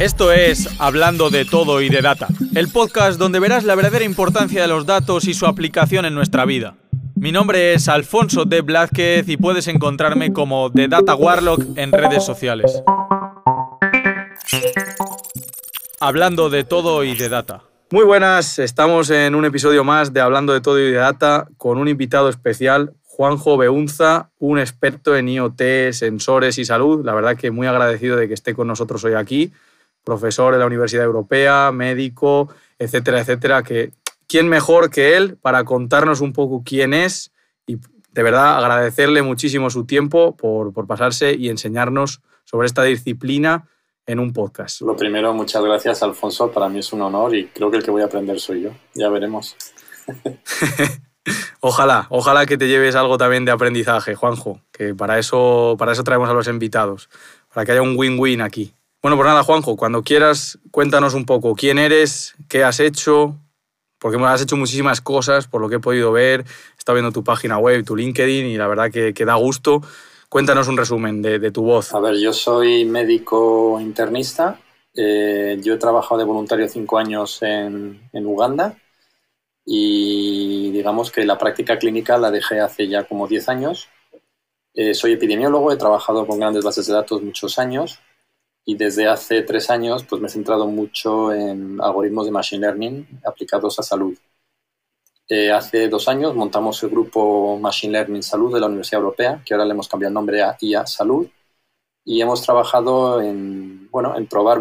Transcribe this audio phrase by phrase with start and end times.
[0.00, 4.62] Esto es Hablando de todo y de data, el podcast donde verás la verdadera importancia
[4.62, 6.74] de los datos y su aplicación en nuestra vida.
[7.16, 12.24] Mi nombre es Alfonso de Blázquez y puedes encontrarme como The Data Warlock en redes
[12.24, 12.82] sociales.
[16.00, 17.64] Hablando de todo y de data.
[17.90, 21.76] Muy buenas, estamos en un episodio más de Hablando de todo y de data con
[21.76, 27.04] un invitado especial, Juanjo Beunza, un experto en IoT, sensores y salud.
[27.04, 29.52] La verdad que muy agradecido de que esté con nosotros hoy aquí
[30.04, 33.92] profesor de la Universidad Europea, médico, etcétera, etcétera, que
[34.26, 37.32] quién mejor que él para contarnos un poco quién es
[37.66, 37.76] y
[38.12, 43.68] de verdad agradecerle muchísimo su tiempo por, por pasarse y enseñarnos sobre esta disciplina
[44.06, 44.80] en un podcast.
[44.80, 46.50] Lo primero, muchas gracias, Alfonso.
[46.50, 48.70] Para mí es un honor y creo que el que voy a aprender soy yo.
[48.94, 49.56] Ya veremos.
[51.60, 56.02] ojalá, ojalá que te lleves algo también de aprendizaje, Juanjo, que para eso, para eso
[56.02, 57.08] traemos a los invitados,
[57.52, 58.74] para que haya un win-win aquí.
[59.02, 63.34] Bueno, pues nada, Juanjo, cuando quieras, cuéntanos un poco quién eres, qué has hecho,
[63.98, 67.24] porque has hecho muchísimas cosas, por lo que he podido ver, he estado viendo tu
[67.24, 69.80] página web, tu LinkedIn, y la verdad que, da gusto.
[70.28, 71.94] Cuéntanos un resumen de, tu voz.
[71.94, 74.60] A ver, yo soy médico internista.
[74.94, 78.76] Eh, yo he trabajado de voluntario cinco años en, Uganda
[79.64, 83.88] y digamos que la práctica clínica la dejé hace ya como diez años.
[84.74, 87.98] Eh, soy epidemiólogo, he trabajado con grandes bases de datos muchos años
[88.70, 93.20] y desde hace tres años pues me he centrado mucho en algoritmos de Machine Learning
[93.24, 94.16] aplicados a salud.
[95.28, 99.54] Eh, hace dos años montamos el grupo Machine Learning Salud de la Universidad Europea, que
[99.54, 101.26] ahora le hemos cambiado el nombre a IA Salud,
[102.04, 104.60] y hemos trabajado en, bueno, en probar,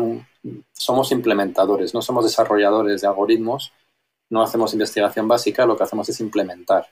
[0.73, 3.73] somos implementadores, no somos desarrolladores de algoritmos,
[4.31, 6.87] no hacemos investigación básica, lo que hacemos es implementar.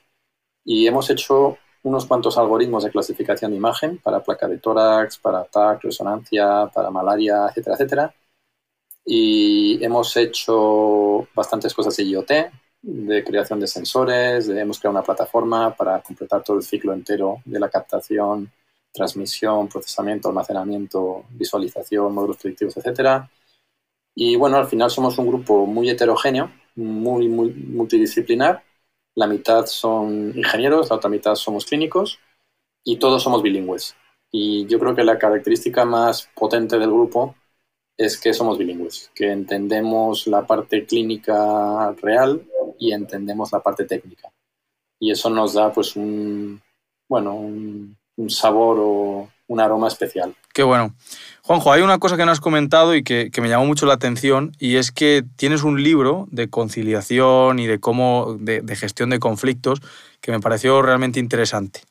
[0.63, 1.57] Y hemos hecho
[1.87, 6.91] unos cuantos algoritmos de clasificación de imagen para placa de tórax, para TAC, resonancia, para
[6.91, 8.15] malaria, etcétera, etcétera.
[9.05, 12.31] Y hemos hecho bastantes cosas de IoT,
[12.81, 17.59] de creación de sensores, hemos creado una plataforma para completar todo el ciclo entero de
[17.59, 18.51] la captación,
[18.91, 23.29] transmisión, procesamiento, almacenamiento, visualización, módulos predictivos, etcétera.
[24.13, 28.63] Y bueno, al final somos un grupo muy heterogéneo, muy multidisciplinar,
[29.17, 32.19] la mitad son ingenieros, la otra mitad somos clínicos
[32.83, 33.95] y todos somos bilingües.
[34.31, 37.35] Y yo creo que la característica más potente del grupo
[37.97, 42.47] es que somos bilingües, que entendemos la parte clínica real
[42.77, 44.31] y entendemos la parte técnica.
[44.99, 46.61] Y eso nos da pues un,
[47.09, 47.97] bueno, un,
[48.29, 50.35] sabor o un aroma especial.
[50.53, 50.93] Qué bueno.
[51.43, 54.51] Juanjo, hay una cosa que no has comentado y que, me llamó mucho la atención
[54.59, 59.81] y es que tienes un libro de conciliación y de cómo de, gestión de conflictos
[60.19, 61.81] que me pareció realmente interesante.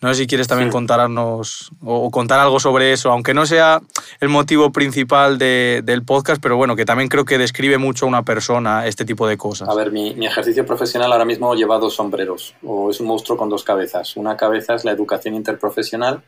[0.00, 3.80] No sé si quieres también contarnos o, contar algo sobre eso, aunque no sea
[4.20, 8.22] el motivo principal del podcast, pero bueno, que también creo que describe mucho a una
[8.22, 9.68] persona este tipo de cosas.
[9.68, 13.38] A ver, mi, mi ejercicio profesional ahora mismo lleva dos sombreros, o es un monstruo
[13.38, 14.16] con dos cabezas.
[14.16, 16.22] Una cabeza es la educación interprofesional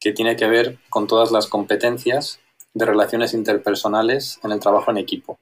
[0.00, 2.40] que tiene que ver con todas las competencias
[2.72, 5.38] de relaciones interpersonales en el trabajo en equipo.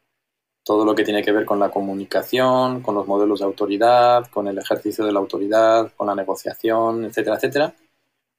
[0.65, 4.49] Todo lo que tiene que ver con la comunicación, con los modelos de autoridad, con
[4.49, 7.75] el ejercicio de la autoridad, con la negociación, etcétera, etcétera,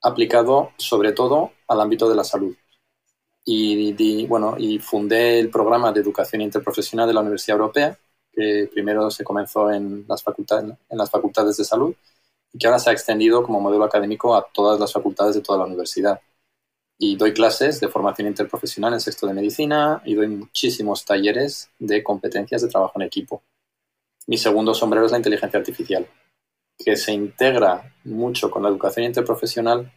[0.02, 2.56] aplicado sobre todo al ámbito de la salud.
[3.46, 7.98] Y, bueno, y fundé el programa de educación interprofesional de la Universidad Europea,
[8.32, 11.96] que primero se comenzó en las, facultades, en las facultades de salud
[12.58, 15.66] que ahora se ha extendido como modelo académico a todas las facultades de toda la
[15.66, 16.22] universidad.
[16.98, 22.04] Y doy clases de formación interprofesional en sexto de medicina y doy muchísimos talleres de
[22.04, 23.44] competencias de trabajo en equipo.
[24.28, 26.08] Mi segundo sombrero es la inteligencia artificial,
[26.78, 29.92] que se integra mucho con la educación interprofesional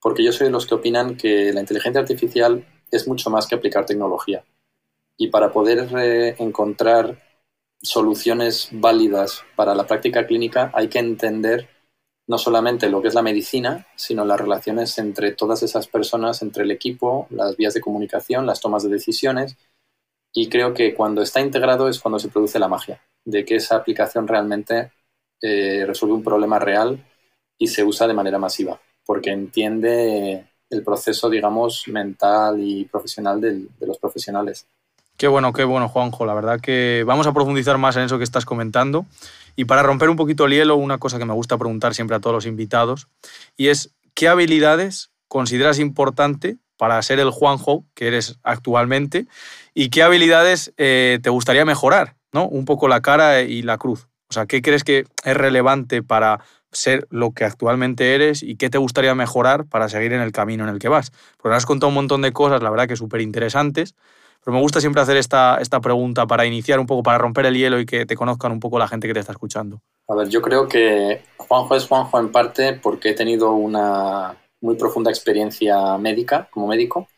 [0.00, 3.54] porque yo soy de los que opinan que la inteligencia artificial es mucho más que
[3.54, 4.44] aplicar tecnología.
[5.16, 7.22] Y para poder eh, encontrar
[7.82, 11.68] soluciones válidas para la práctica clínica hay que entender
[12.28, 16.64] no solamente lo que es la medicina, sino las relaciones entre todas esas personas, entre
[16.64, 19.56] el equipo, las vías de comunicación, las tomas de decisiones.
[20.32, 23.76] Y creo que cuando está integrado es cuando se produce la magia, de que esa
[23.76, 24.92] aplicación realmente
[25.40, 27.02] eh, resuelve un problema real
[27.58, 33.86] y se usa de manera masiva, porque entiende el proceso, digamos, mental y profesional de
[33.86, 34.66] los profesionales.
[35.16, 36.26] Qué bueno, qué bueno, Juanjo.
[36.26, 39.06] La verdad que vamos a profundizar más en eso que estás comentando.
[39.56, 42.20] Y para romper un poquito el hielo, una cosa que me gusta preguntar siempre a
[42.20, 43.08] todos los invitados,
[43.56, 49.26] y es, ¿qué habilidades consideras importante para ser el Juanjo que eres actualmente?
[49.74, 52.16] ¿Y qué habilidades eh, te gustaría mejorar?
[52.36, 52.46] ¿no?
[52.46, 54.08] Un poco la cara y la cruz.
[54.28, 58.68] O sea, ¿qué crees que es relevante para ser lo que actualmente eres y qué
[58.68, 61.12] te gustaría mejorar para seguir en el camino en el que vas?
[61.38, 63.94] Porque has contado un montón de cosas, la verdad que súper interesantes,
[64.46, 67.56] Pero me gusta siempre hacer esta, esta pregunta para iniciar un poco, para romper el
[67.56, 69.80] hielo y que te conozcan un poco la gente que te está escuchando.
[70.06, 74.76] A ver, yo creo que Juanjo es Juanjo en parte porque he tenido una muy
[74.76, 77.08] profunda experiencia médica, como médico,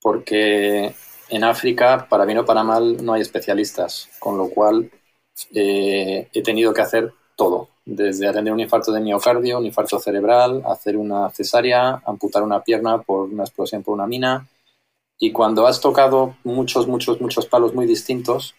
[0.00, 0.94] porque
[1.28, 4.90] en África, para bien o para mal, no hay especialistas, con lo cual
[5.54, 10.62] eh, he tenido que hacer todo, desde atender un infarto de miocardio, un infarto cerebral,
[10.64, 14.48] hacer una cesárea, amputar una pierna por una explosión por una mina.
[15.24, 18.54] Y cuando has tocado muchos, muchos, muchos palos muy distintos,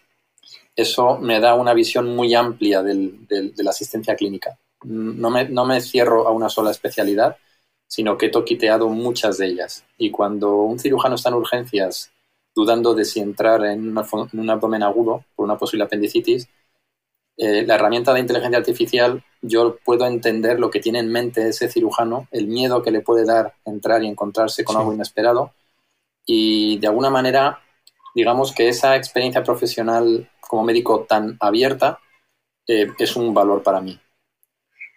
[0.74, 4.58] eso me da una visión muy amplia del, de la asistencia clínica.
[4.82, 7.36] No me, no me cierro a una sola especialidad,
[7.86, 9.84] sino que he toquiteado muchas de ellas.
[9.96, 12.10] Y cuando un cirujano está en urgencias
[12.52, 16.48] dudando de si entrar en, en un abdomen agudo por una posible apendicitis,
[17.36, 21.68] eh, la herramienta de inteligencia artificial, yo puedo entender lo que tiene en mente ese
[21.68, 25.52] cirujano, el miedo que le puede dar entrar y encontrarse con algo inesperado.
[26.26, 27.60] Y de alguna manera,
[28.14, 32.00] digamos que esa experiencia profesional como médico tan abierta
[32.66, 33.98] eh, es un valor para mí.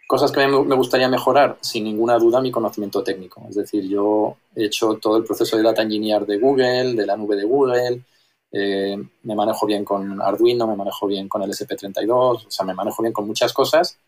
[0.08, 3.46] Cosas que me gustaría mejorar, sin ninguna duda, mi conocimiento técnico.
[3.48, 7.16] Es decir, yo he hecho todo el proceso de data engineer de Google, de la
[7.16, 8.04] nube de Google,
[8.52, 12.74] eh, me manejo bien con Arduino, me manejo bien con el SP32, o sea, me
[12.74, 14.00] manejo bien con muchas cosas,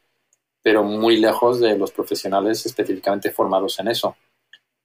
[0.63, 4.15] pero muy lejos de los profesionales específicamente formados en eso.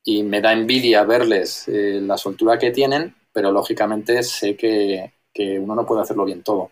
[0.08, 5.58] Y me da envidia verles eh, la soltura que tienen, pero lógicamente sé que, que
[5.58, 6.70] uno no puede hacerlo bien todo.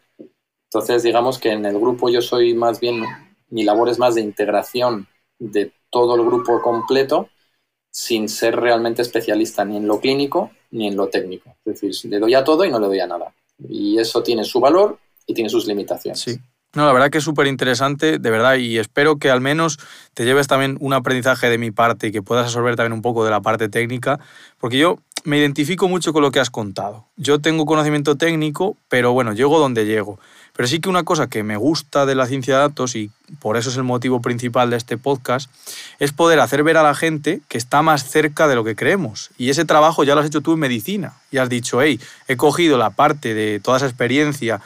[0.73, 3.05] Entonces, digamos que en el grupo yo soy más bien,
[3.51, 5.07] mi labor es más de integración
[5.39, 7.29] de todo el grupo completo
[7.91, 11.57] sin ser realmente especialista ni en lo clínico ni en lo técnico.
[11.65, 13.33] Es decir, le doy a todo y no le doy a nada.
[13.69, 16.21] Y eso tiene su valor y tiene sus limitaciones.
[16.21, 16.37] Sí.
[16.75, 19.79] No, la verdad que es súper interesante, de verdad, y espero que al menos
[20.13, 23.25] te lleves también un aprendizaje de mi parte y que puedas absorber también un poco
[23.25, 24.19] de la parte técnica,
[24.59, 27.07] porque yo me identifico mucho con lo que has contado.
[27.17, 30.19] Yo tengo conocimiento técnico, pero bueno, llego donde llego.
[30.53, 33.11] Pero sí que una cosa que me gusta de la ciencia de datos, y
[33.41, 35.51] por eso es el motivo principal de este podcast,
[35.99, 39.31] es poder hacer ver a la gente que está más cerca de lo que creemos.
[39.39, 41.15] Y ese trabajo ya lo has hecho tú en medicina.
[41.31, 41.99] Y has dicho, hey,
[42.29, 44.61] he cogido la parte de toda esa experiencia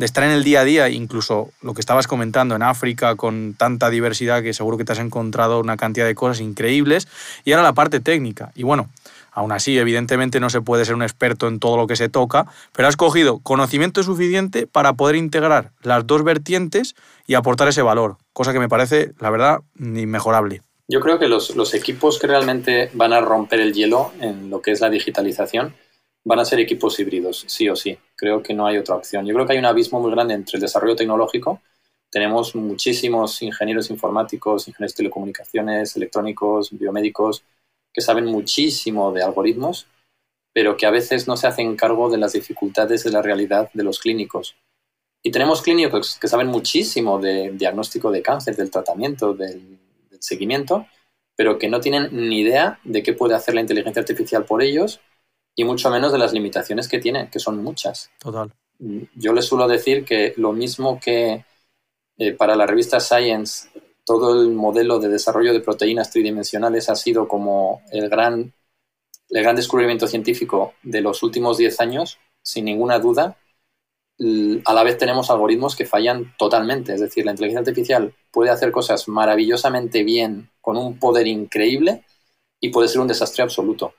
[0.00, 3.52] de estar en el día a día, incluso lo que estabas comentando en África con
[3.52, 7.06] tanta diversidad que seguro que te has encontrado una cantidad de cosas increíbles,
[7.44, 8.50] y ahora la parte técnica.
[8.54, 8.88] Y bueno,
[9.32, 12.46] Aún así, evidentemente no se puede ser un experto en todo lo que se toca,
[12.72, 16.96] pero has cogido conocimiento suficiente para poder integrar las dos vertientes
[17.28, 20.62] y aportar ese valor, cosa que me parece, la verdad, inmejorable.
[20.88, 24.60] Yo creo que los, los equipos que realmente van a romper el hielo en lo
[24.60, 25.76] que es la digitalización
[26.24, 27.96] van a ser equipos híbridos, sí o sí.
[28.16, 29.26] Creo que no hay otra opción.
[29.26, 31.60] Yo creo que hay un abismo muy grande entre el desarrollo tecnológico.
[32.10, 37.44] Tenemos muchísimos ingenieros informáticos, ingenieros de telecomunicaciones, electrónicos, biomédicos,
[37.92, 39.86] que saben muchísimo de algoritmos,
[40.52, 43.84] pero que a veces no se hacen cargo de las dificultades de la realidad de
[43.84, 44.56] los clínicos.
[45.22, 49.78] Y tenemos clínicos que saben muchísimo de diagnóstico de cáncer, del tratamiento, del,
[50.18, 50.86] seguimiento,
[51.34, 55.00] pero que no tienen ni idea de qué puede hacer la inteligencia artificial por ellos
[55.60, 58.10] y mucho menos de las limitaciones que tiene, que son muchas.
[58.18, 58.50] Total.
[58.78, 61.44] Yo les suelo decir que lo mismo que
[62.16, 63.68] eh, para la revista Science
[64.06, 68.54] todo el modelo de desarrollo de proteínas tridimensionales ha sido como el gran,
[69.28, 73.36] el gran descubrimiento científico de los últimos 10 años, sin ninguna duda.
[74.64, 78.72] A la vez tenemos algoritmos que fallan totalmente, es decir, la inteligencia artificial puede hacer
[78.72, 82.02] cosas maravillosamente bien con un poder increíble
[82.60, 83.92] y puede ser un desastre absoluto.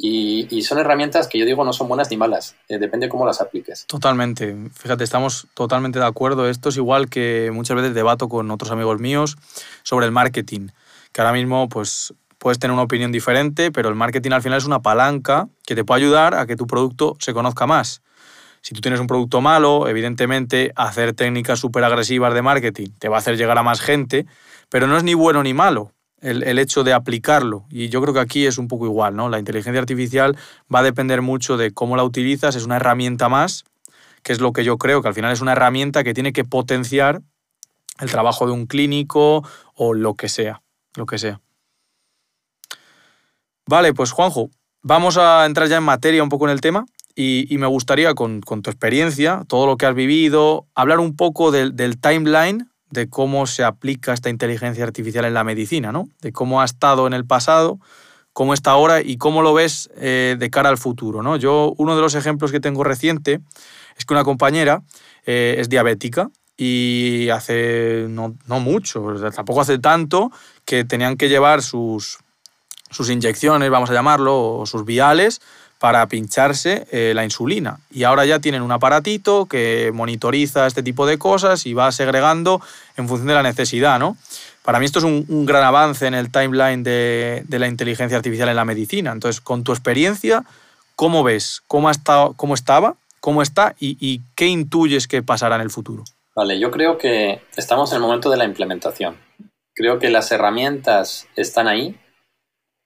[0.00, 3.40] Y, son herramientas que yo digo no son buenas ni malas, eh, depende cómo las
[3.40, 3.84] apliques.
[3.86, 6.48] Totalmente, fíjate, estamos totalmente de acuerdo.
[6.48, 9.36] Esto es igual que muchas veces debato con otros amigos míos
[9.82, 10.68] sobre el marketing,
[11.12, 14.66] que ahora mismo pues puedes tener una opinión diferente, pero el marketing al final es
[14.66, 18.00] una palanca que te puede ayudar a que tu producto se conozca más.
[18.60, 23.16] Si tú tienes un producto malo, evidentemente hacer técnicas súper agresivas de marketing te va
[23.16, 24.26] a hacer llegar a más gente,
[24.68, 27.64] pero no es ni bueno ni malo el, hecho de aplicarlo.
[27.70, 29.28] Y yo creo que aquí es un poco igual, ¿no?
[29.28, 30.36] La inteligencia artificial
[30.72, 33.64] va a depender mucho de cómo la utilizas, es una herramienta más,
[34.22, 36.44] que es lo que yo creo, que al final es una herramienta que tiene que
[36.44, 37.20] potenciar
[38.00, 40.62] el trabajo de un clínico o lo que sea,
[40.94, 41.40] lo que sea.
[43.66, 44.50] Vale, pues Juanjo,
[44.82, 48.40] vamos a entrar ya en materia un poco en el tema y, me gustaría con,
[48.40, 53.46] tu experiencia, todo lo que has vivido, hablar un poco del, del timeline de cómo
[53.46, 56.08] se aplica esta inteligencia artificial en la medicina, ¿no?
[56.20, 57.78] De cómo ha estado en el pasado,
[58.32, 61.36] cómo está ahora y cómo lo ves eh, de cara al futuro, ¿no?
[61.36, 63.40] Yo, uno de los ejemplos que tengo reciente
[63.96, 64.82] es que una compañera
[65.26, 70.30] eh, es diabética y hace no, mucho, tampoco hace tanto,
[70.64, 72.18] que tenían que llevar sus,
[72.90, 75.40] sus inyecciones, vamos a llamarlo, o sus viales,
[75.78, 77.78] para pincharse eh, la insulina.
[77.90, 82.60] Y ahora ya tienen un aparatito que monitoriza este tipo de cosas y va segregando
[82.96, 84.16] en función de la necesidad, ¿no?
[84.62, 88.56] Para mí esto es un, gran avance en el timeline de, la inteligencia artificial en
[88.56, 89.12] la medicina.
[89.12, 90.44] Entonces, con tu experiencia,
[90.94, 91.62] ¿cómo ves?
[91.66, 91.90] ¿Cómo,
[92.36, 92.96] cómo estaba?
[93.20, 93.74] ¿Cómo está?
[93.78, 96.04] Y, y qué intuyes que pasará en el futuro?
[96.34, 99.16] Vale, yo creo que estamos en el momento de la implementación.
[99.74, 101.98] Creo que las herramientas están ahí,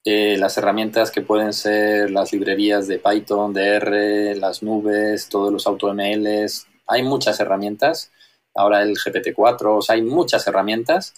[0.04, 5.52] eh, las herramientas que pueden ser las librerías de Python, de R, las nubes, todos
[5.52, 8.10] los AutoMLs, hay muchas herramientas.
[8.54, 11.14] Ahora el GPT-4, o sea, hay muchas herramientas.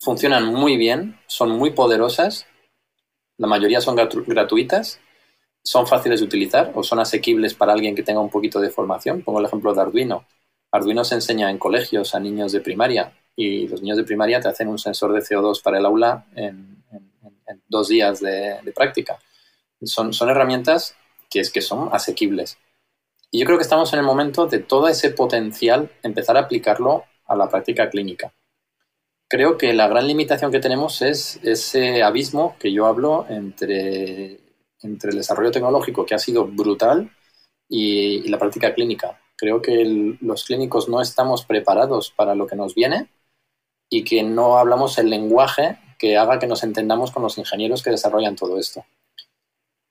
[0.00, 2.46] Funcionan muy bien, son muy poderosas.
[3.38, 4.98] La mayoría son gratuitas,
[5.62, 9.22] son fáciles de utilizar o son asequibles para alguien que tenga un poquito de formación.
[9.22, 10.26] Pongo el ejemplo de Arduino.
[10.72, 14.48] Arduino se enseña en colegios a niños de primaria y los niños de primaria te
[14.48, 16.75] hacen un sensor de CO2 para el aula en
[17.46, 19.18] en dos días de, práctica.
[19.82, 20.96] Son, son herramientas
[21.30, 22.58] que, es, que son asequibles.
[23.30, 27.04] Y yo creo que estamos en el momento de todo ese potencial empezar a aplicarlo
[27.26, 28.32] a la práctica clínica.
[29.28, 34.40] Creo que la gran limitación que tenemos es ese abismo que yo hablo entre,
[34.82, 37.10] entre el desarrollo tecnológico, que ha sido brutal,
[37.68, 39.20] y, la práctica clínica.
[39.36, 43.08] Creo que los clínicos no estamos preparados para lo que nos viene
[43.90, 47.90] y que no hablamos el lenguaje que haga que nos entendamos con los ingenieros que
[47.90, 48.84] desarrollan todo esto.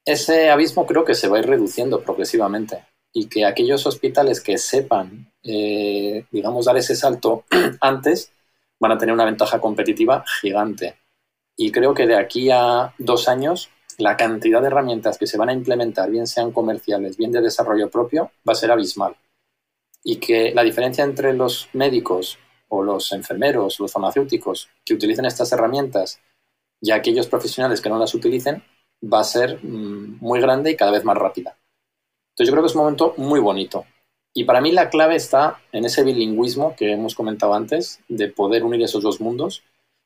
[0.06, 4.58] Ese abismo creo que se va a ir reduciendo progresivamente y que aquellos hospitales que
[4.58, 7.46] sepan, eh, digamos, dar ese salto
[7.82, 8.32] antes,
[8.80, 10.98] van a tener una ventaja competitiva gigante.
[11.58, 15.50] Y creo que de aquí a dos años, la cantidad de herramientas que se van
[15.50, 19.16] a implementar, bien sean comerciales, bien de desarrollo propio, va a ser abismal.
[20.04, 22.38] Y que la diferencia entre los médicos
[22.70, 26.20] o los enfermeros, los farmacéuticos que utilicen estas herramientas
[26.82, 28.64] y aquellos profesionales que no las utilicen,
[29.04, 31.58] va a ser mm, muy grande y cada vez más rápida.
[32.32, 33.86] Entonces yo creo que es un momento muy bonito.
[34.34, 38.64] Y para mí la clave está en ese bilingüismo que hemos comentado antes, de poder
[38.64, 39.64] unir esos dos mundos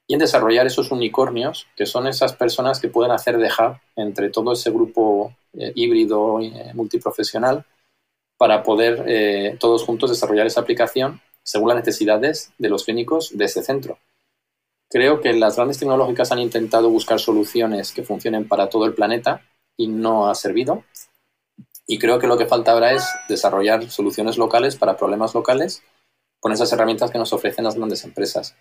[0.07, 4.29] y en desarrollar esos unicornios, que son esas personas que pueden hacer de hub entre
[4.29, 7.65] todo ese grupo eh, híbrido eh, multiprofesional
[8.37, 13.45] para poder eh, todos juntos desarrollar esa aplicación según las necesidades de los clínicos de
[13.45, 13.97] ese centro.
[14.87, 19.41] Creo que las grandes tecnológicas han intentado buscar soluciones que funcionen para todo el planeta
[19.75, 20.83] y no ha servido.
[21.87, 25.81] Y creo que lo que falta ahora es desarrollar soluciones locales para problemas locales
[26.39, 28.55] con esas herramientas que nos ofrecen las grandes empresas.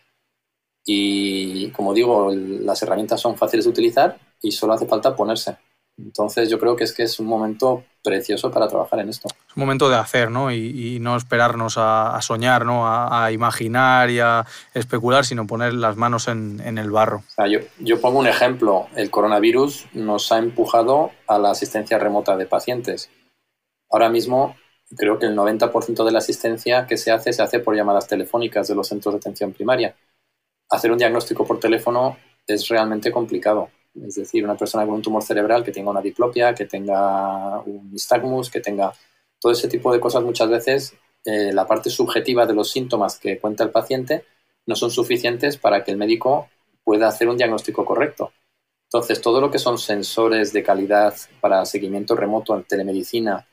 [0.83, 5.59] Y como digo, las herramientas son fáciles de utilizar y solo hace falta ponerse.
[5.99, 9.29] Entonces yo creo que es que es un momento precioso para trabajar en esto.
[9.29, 10.53] Es un momento de hacer, ¿no?
[10.53, 12.87] Y, no esperarnos a, soñar, ¿no?
[12.87, 17.23] A, imaginar y a especular, sino poner las manos en, el barro.
[17.49, 18.87] yo, yo, pongo un ejemplo.
[18.97, 23.11] El coronavirus nos ha empujado a la asistencia remota de pacientes.
[23.91, 24.57] Ahora mismo
[24.97, 28.69] creo que el 90% de la asistencia que se hace se hace por llamadas telefónicas
[28.69, 29.95] de los centros de atención primaria.
[30.71, 33.71] Hacer un diagnóstico por teléfono es realmente complicado
[34.07, 37.91] es decir, una persona con un tumor cerebral que tenga una diplopia, que tenga un
[37.91, 38.93] nistagmus, que tenga
[39.41, 43.39] todo ese tipo de cosas, muchas veces eh, la parte subjetiva de los síntomas que
[43.39, 44.25] cuenta el paciente
[44.67, 46.49] no son suficientes para que el médico
[46.85, 48.33] pueda hacer un diagnóstico correcto.
[48.85, 53.47] Entonces, todo lo que son sensores de calidad para seguimiento remoto en telemedicina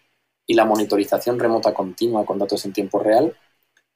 [0.48, 3.36] y la monitorización remota continua con datos en tiempo real,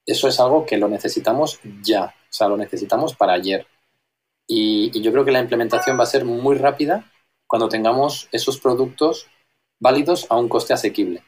[0.05, 3.65] eso es algo que lo necesitamos ya, o sea, lo necesitamos para ayer.
[4.51, 7.05] Y, yo creo que la implementación va a ser muy rápida
[7.47, 9.27] cuando tengamos esos productos
[9.79, 11.23] válidos a un coste asequible.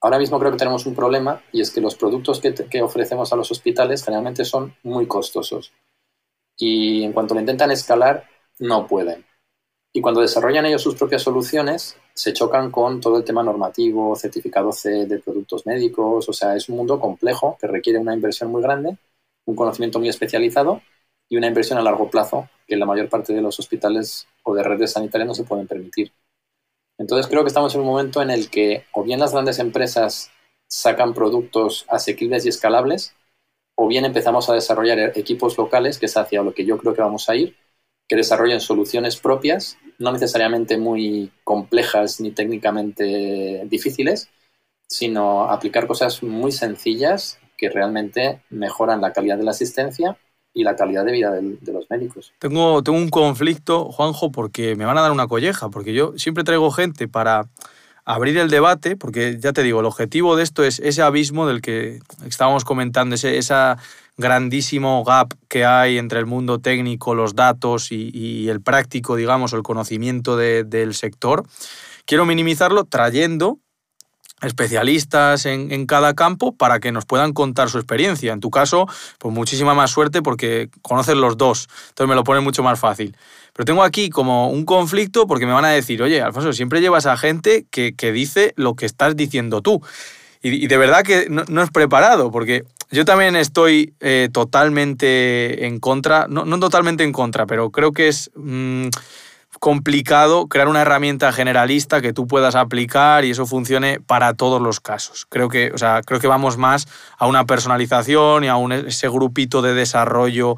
[0.00, 3.32] Ahora mismo creo que tenemos un problema y es que los productos que, que, ofrecemos
[3.32, 5.72] a los hospitales generalmente son muy costosos.
[6.56, 8.28] Y en cuanto lo intentan escalar,
[8.60, 9.26] no pueden.
[9.92, 14.70] Y cuando desarrollan ellos sus propias soluciones, se chocan con todo el tema normativo, certificado
[14.70, 16.28] C de productos médicos.
[16.28, 18.96] O sea, es un mundo complejo que requiere una inversión muy grande,
[19.46, 20.80] un conocimiento muy especializado
[21.30, 24.62] y una inversión a largo plazo que la mayor parte de los hospitales o de
[24.62, 26.12] redes sanitarias no se pueden permitir.
[26.98, 30.30] Entonces creo que estamos en un momento en el que o bien las grandes empresas
[30.66, 33.14] sacan productos asequibles y escalables,
[33.76, 37.00] o bien empezamos a desarrollar equipos locales, que es hacia lo que yo creo que
[37.00, 37.56] vamos a ir,
[38.08, 44.28] que desarrollen soluciones propias, no necesariamente muy complejas ni técnicamente difíciles,
[44.88, 50.18] sino aplicar cosas muy sencillas que realmente mejoran la calidad de la asistencia
[50.52, 52.32] y la calidad de vida de, los médicos.
[52.38, 56.44] Tengo, tengo un conflicto, Juanjo, porque me van a dar una colleja, porque yo siempre
[56.44, 57.46] traigo gente para
[58.04, 61.62] abrir el debate, porque ya te digo, el objetivo de esto es ese abismo del
[61.62, 63.78] que estábamos comentando, ese esa
[64.16, 69.62] grandísimo gap que hay entre el mundo técnico, los datos y, el práctico, digamos, el
[69.62, 71.44] conocimiento del sector
[72.10, 73.60] quiero minimizarlo trayendo
[74.42, 78.32] especialistas en, cada campo para que nos puedan contar su experiencia.
[78.32, 78.86] En tu caso,
[79.18, 83.16] pues muchísima más suerte porque conoces los dos, entonces me lo pone mucho más fácil.
[83.52, 87.06] Pero tengo aquí como un conflicto porque me van a decir, oye, Alfonso, siempre llevas
[87.06, 89.82] a gente que, dice lo que estás diciendo tú.
[90.42, 96.26] Y, de verdad que no, es preparado, porque yo también estoy eh, totalmente en contra,
[96.28, 98.30] no, totalmente en contra, pero creo que es...
[98.34, 98.88] Mm,
[99.60, 104.80] complicado crear una herramienta generalista que tú puedas aplicar y eso funcione para todos los
[104.80, 105.26] casos.
[105.28, 106.88] Creo que, o sea, creo que vamos más
[107.18, 110.56] a una personalización y a un, ese grupito de desarrollo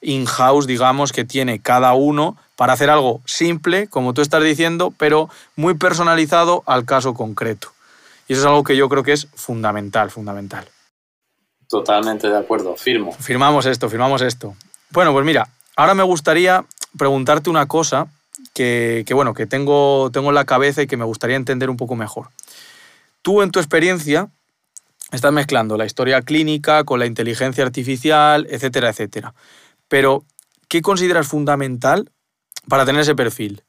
[0.00, 5.30] in-house, digamos, que tiene cada uno para hacer algo simple, como tú estás diciendo, pero
[5.54, 7.72] muy personalizado al caso concreto.
[8.26, 10.66] Y eso es algo que yo creo que es fundamental, fundamental.
[11.68, 13.12] Totalmente de acuerdo, firmo.
[13.12, 14.56] Firmamos esto, firmamos esto.
[14.90, 16.64] Bueno, pues mira, ahora me gustaría
[16.98, 18.08] preguntarte una cosa
[18.60, 21.96] que, bueno, que tengo, tengo en la cabeza y que me gustaría entender un poco
[21.96, 22.28] mejor.
[23.22, 24.28] Tú, en tu experiencia,
[25.12, 29.34] estás mezclando la historia clínica con la inteligencia artificial, etcétera, etcétera.
[29.88, 30.24] Pero,
[30.68, 32.10] ¿qué consideras fundamental
[32.68, 33.62] para tener ese perfil?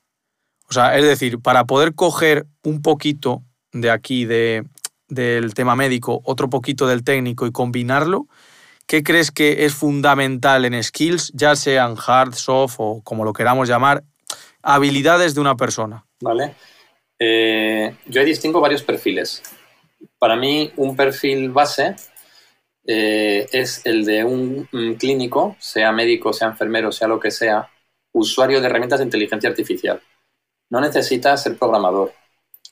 [0.69, 4.65] O sea, es decir, para poder coger un poquito de aquí de,
[5.07, 8.27] del tema médico, otro poquito del técnico y combinarlo,
[8.88, 13.69] ¿qué crees que es fundamental en skills, ya sean hard, soft o como lo queramos
[13.69, 14.03] llamar,
[14.63, 16.06] habilidades de una persona?
[16.22, 16.56] Vale.
[17.20, 19.44] Eh, yo distingo varios perfiles.
[20.18, 21.96] Para mí, un perfil base
[22.86, 24.68] eh, es el de un,
[25.00, 27.70] clínico, sea médico, sea enfermero, sea lo que sea,
[28.13, 30.01] usuario de herramientas de inteligencia artificial.
[30.70, 32.13] No necesita ser programador,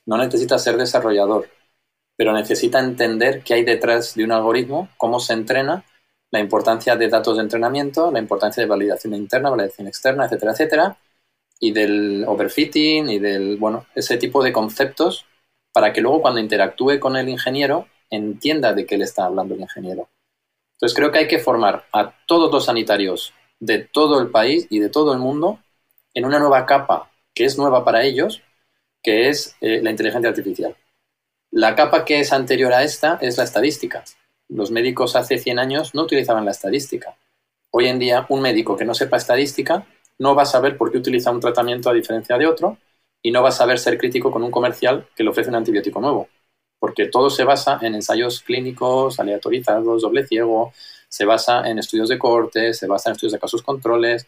[0.06, 1.48] no necesita ser desarrollador,
[2.16, 5.84] pero necesita entender qué hay detrás de un algoritmo, cómo se entrena,
[6.32, 10.96] la importancia de datos de entrenamiento, la importancia de validación interna, validación externa, etcétera, etcétera,
[11.60, 15.26] y del overfitting y del, bueno, ese tipo de conceptos
[15.72, 19.60] para que luego cuando interactúe con el ingeniero entienda de qué le está hablando el
[19.60, 20.08] ingeniero.
[20.72, 24.78] Entonces creo que hay que formar a todos los sanitarios de todo el país y
[24.78, 25.60] de todo el mundo
[26.14, 28.42] en una nueva capa que es nueva para ellos,
[29.02, 30.74] que es eh, la inteligencia artificial.
[31.50, 34.04] La capa que es anterior a esta es la estadística.
[34.48, 37.16] Los médicos hace 100 años no utilizaban la estadística.
[37.70, 39.86] Hoy en día un médico que no sepa estadística
[40.20, 42.76] no va a saber por qué utiliza un tratamiento a diferencia de otro
[43.22, 46.00] y no va a saber ser crítico con un comercial que le ofrece un antibiótico
[46.00, 46.28] nuevo,
[46.78, 50.72] porque todo se basa en ensayos clínicos aleatorizados, doble ciego,
[51.08, 54.26] se basa en estudios de corte, se basa en estudios de casos controles.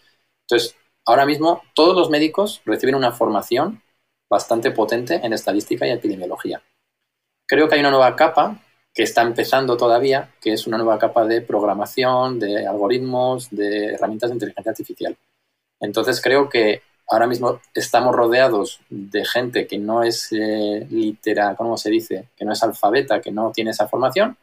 [0.48, 0.76] Entonces,
[1.06, 3.82] ahora mismo todos los médicos reciben una formación
[4.30, 6.62] bastante potente en estadística y epidemiología.
[7.46, 8.58] Creo que hay una nueva capa
[8.94, 14.30] que está empezando todavía, que es una nueva capa de programación, de algoritmos, de herramientas
[14.30, 15.16] de inteligencia artificial.
[15.82, 21.76] Entonces creo que ahora mismo estamos rodeados de gente que no es eh, litera, ¿cómo
[21.76, 22.28] se dice?
[22.36, 24.38] Que no es alfabeta, que no tiene esa formación,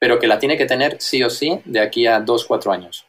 [0.00, 3.06] pero que la tiene que tener sí o sí de aquí a dos, cuatro años.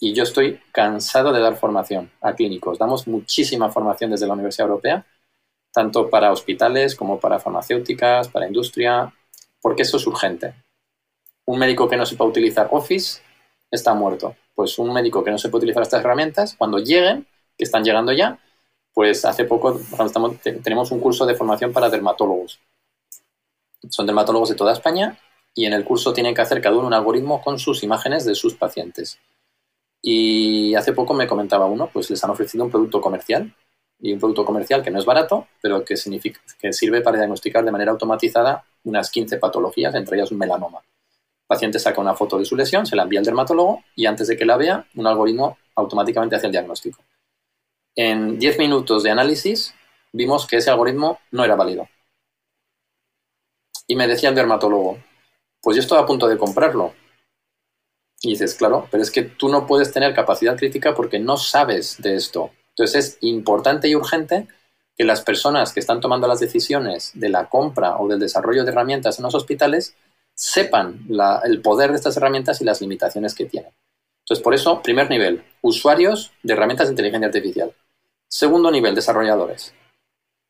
[0.00, 2.78] Y yo estoy cansado de dar formación a clínicos.
[2.78, 5.06] Damos muchísima formación desde la Universidad Europea,
[5.72, 9.12] tanto para hospitales como para farmacéuticas, para industria,
[9.60, 10.54] porque eso es urgente.
[11.44, 13.20] Un médico que no sepa utilizar Office
[13.70, 17.64] está muerto pues un médico que no se puede utilizar estas herramientas, cuando lleguen, que
[17.64, 18.40] están llegando ya,
[18.94, 19.78] pues hace poco
[20.64, 22.58] tenemos un curso de formación para dermatólogos.
[23.90, 25.18] Son dermatólogos de toda España
[25.54, 28.34] y en el curso tienen que hacer cada uno un algoritmo con sus imágenes de
[28.34, 29.20] sus pacientes.
[30.00, 33.54] Y hace poco me comentaba uno, pues les han ofrecido un producto comercial
[34.00, 37.62] y un producto comercial que no es barato, pero que, significa, que sirve para diagnosticar
[37.62, 40.80] de manera automatizada unas 15 patologías, entre ellas un melanoma
[41.46, 44.36] paciente saca una foto de su lesión, se la envía al dermatólogo y antes de
[44.36, 47.02] que la vea, un algoritmo automáticamente hace el diagnóstico.
[47.94, 49.74] En 10 minutos de análisis
[50.12, 51.88] vimos que ese algoritmo no era válido.
[53.86, 54.98] Y me decía el dermatólogo,
[55.62, 56.94] pues yo estoy a punto de comprarlo.
[58.20, 62.00] Y dices, claro, pero es que tú no puedes tener capacidad crítica porque no sabes
[62.02, 62.50] de esto.
[62.70, 64.48] Entonces es importante y urgente
[64.96, 68.70] que las personas que están tomando las decisiones de la compra o del desarrollo de
[68.70, 69.94] herramientas en los hospitales
[70.36, 71.06] sepan
[71.44, 73.72] el poder de estas herramientas y las limitaciones que tienen.
[74.20, 77.72] Entonces, por eso, primer nivel, usuarios de herramientas de inteligencia artificial.
[78.28, 79.74] Segundo nivel, desarrolladores.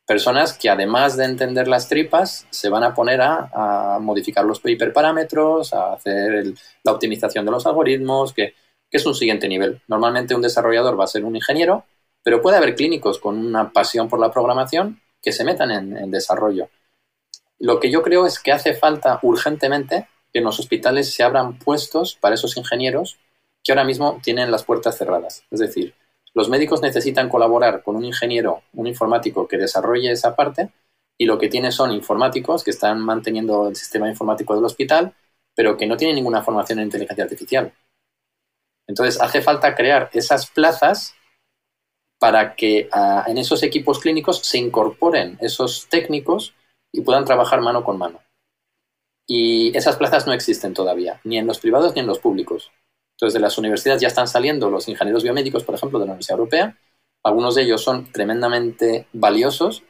[0.07, 5.72] Personas que además de entender las tripas, se van a poner a, modificar los hiperparámetros,
[5.72, 8.55] a hacer la optimización de los algoritmos, que,
[8.90, 9.83] es un siguiente nivel.
[9.88, 11.85] Normalmente un desarrollador va a ser un ingeniero,
[12.22, 16.70] pero puede haber clínicos con una pasión por la programación que se metan en desarrollo.
[17.59, 21.59] Lo que yo creo es que hace falta urgentemente que en los hospitales se abran
[21.59, 23.19] puestos para esos ingenieros
[23.64, 25.45] que ahora mismo tienen las puertas cerradas.
[25.51, 25.95] Es decir,
[26.35, 30.71] los médicos necesitan colaborar con un ingeniero, un informático que desarrolle esa parte,
[31.19, 35.14] y lo que tiene son informáticos que están manteniendo el sistema informático del hospital,
[35.55, 37.73] pero que no tienen ninguna formación en inteligencia artificial.
[38.87, 41.14] Entonces, hace falta crear esas plazas
[42.19, 46.55] para que ah, en esos equipos clínicos se incorporen esos técnicos
[46.97, 48.21] y puedan trabajar mano con mano.
[49.27, 52.71] Y esas plazas no existen todavía, ni en los privados ni en los públicos.
[53.17, 56.39] Entonces, de las universidades ya están saliendo los ingenieros biomédicos, por ejemplo, de la Universidad
[56.39, 56.79] Europea.
[57.23, 59.83] Algunos de ellos son tremendamente valiosos,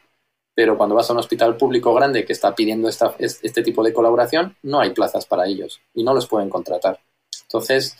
[0.55, 4.57] pero cuando vas a un hospital público grande que está pidiendo este tipo de colaboración,
[4.62, 6.99] no hay plazas para ellos y no los pueden contratar.
[7.42, 7.99] Entonces,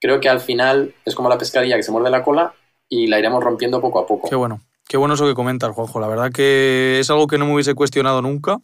[0.00, 2.54] creo que al final es como la pescadilla que se muerde la cola
[2.88, 4.28] y la iremos rompiendo poco a poco.
[4.28, 6.00] Qué bueno, qué bueno eso que comentas, Juanjo.
[6.00, 8.58] La verdad que es algo que no me hubiese cuestionado nunca.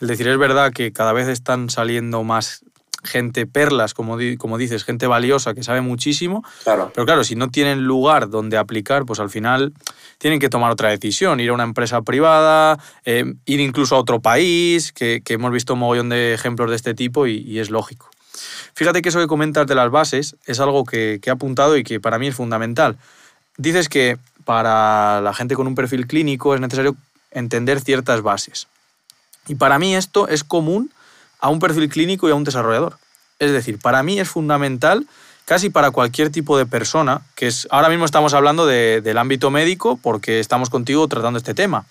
[0.00, 2.64] El decir, es verdad que cada vez están saliendo más
[3.04, 6.42] gente perlas, como, como dices, gente valiosa que sabe muchísimo.
[6.64, 6.90] Claro.
[6.94, 9.72] Pero claro, si no tienen lugar donde aplicar, pues al final
[10.18, 14.20] tienen que tomar otra decisión, ir a una empresa privada, eh, ir incluso a otro
[14.20, 18.10] país, que, hemos visto un mogollón de ejemplos de este tipo y, es lógico.
[18.74, 21.84] Fíjate que eso que comentas de las bases es algo que, que he apuntado y
[21.84, 22.96] que para mí es fundamental.
[23.56, 26.96] Dices que para la gente con un perfil clínico es necesario
[27.30, 28.66] entender ciertas bases.
[29.46, 30.90] Y para mí esto es común
[31.40, 32.98] a un perfil clínico y a un desarrollador.
[33.38, 35.06] Es decir, para mí es fundamental
[35.44, 39.98] casi para cualquier tipo de persona, que es, ahora mismo estamos hablando del ámbito médico
[40.00, 41.84] porque estamos contigo tratando este tema,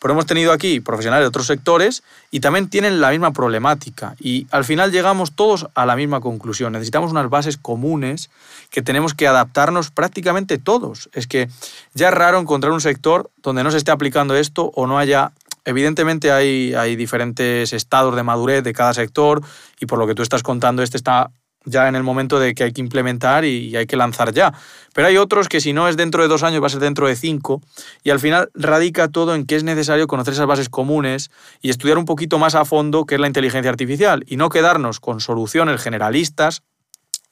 [0.00, 4.46] pero hemos tenido aquí profesionales de otros sectores y también tienen la misma problemática y
[4.50, 6.72] al final llegamos todos a la misma conclusión.
[6.72, 8.30] Necesitamos unas bases comunes
[8.70, 11.10] que tenemos que adaptarnos prácticamente todos.
[11.12, 11.48] Es que
[11.94, 15.32] ya es raro encontrar un sector donde no se esté aplicando esto o no haya
[15.66, 19.42] Evidentemente hay, hay diferentes estados de madurez de cada sector
[19.78, 21.30] y por lo que tú estás contando, este está
[21.64, 24.52] ya en el momento de que hay que implementar y, hay que lanzar ya.
[24.94, 27.06] Pero hay otros que si no es dentro de dos años va a ser dentro
[27.06, 27.60] de cinco
[28.02, 31.98] y al final radica todo en que es necesario conocer esas bases comunes y estudiar
[31.98, 35.82] un poquito más a fondo qué es la inteligencia artificial y no quedarnos con soluciones
[35.82, 36.62] generalistas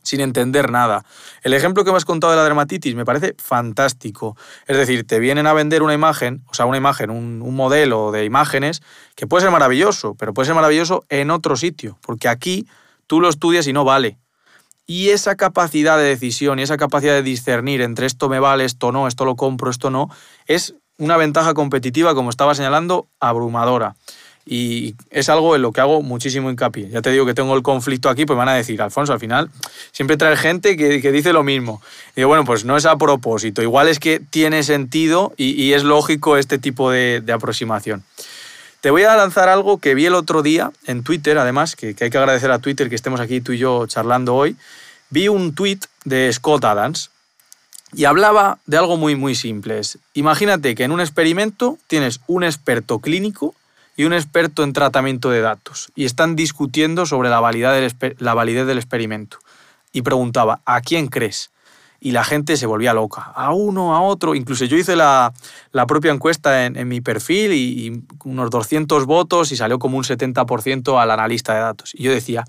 [0.09, 1.05] sin entender nada.
[1.43, 4.37] El ejemplo que me has contado de la dermatitis me parece fantástico.
[4.67, 8.25] Es decir, te vienen a vender una imagen, o sea, una imagen, un, modelo de
[8.25, 8.83] imágenes
[9.17, 12.67] que puede ser maravilloso, pero puede ser maravilloso en otro sitio, porque aquí
[13.09, 14.17] tú lo estudias y no vale.
[14.87, 18.93] Y esa capacidad de decisión y esa capacidad de discernir entre esto me vale, esto
[18.93, 20.09] no, esto lo compro, esto no,
[20.47, 23.97] es una ventaja competitiva, como estaba señalando, abrumadora
[24.51, 26.89] y es algo en lo que hago muchísimo hincapié.
[26.89, 29.21] Ya te digo que tengo el conflicto aquí, pues me van a decir, Alfonso, al
[29.21, 29.51] final
[29.93, 31.83] siempre trae gente que, que dice lo mismo.
[32.17, 36.39] Y bueno, pues no es a propósito, igual es que tiene sentido y, es lógico
[36.39, 38.05] este tipo de, aproximación.
[38.81, 42.11] Te voy a lanzar algo que vi el otro día en Twitter, además, que, hay
[42.11, 44.57] que agradecer a Twitter que estemos aquí tú y yo charlando hoy.
[45.11, 47.11] Vi un tweet de Scott Adams,
[47.93, 49.81] y hablaba de algo muy, muy simple.
[50.15, 53.55] Imagínate que en un experimento tienes un experto clínico
[53.97, 58.35] y un experto en tratamiento de datos y están discutiendo sobre la validez del, la
[58.35, 59.39] validez del experimento.
[59.93, 61.51] Y preguntaba, ¿a quién crees?
[62.01, 64.35] Y la gente se volvía loca, a uno, a otro.
[64.35, 65.33] Incluso yo hice la,
[65.87, 71.11] propia encuesta en, mi perfil y, unos 200 votos y salió como un 70% al
[71.11, 71.95] analista de datos.
[71.95, 72.45] Y yo decía,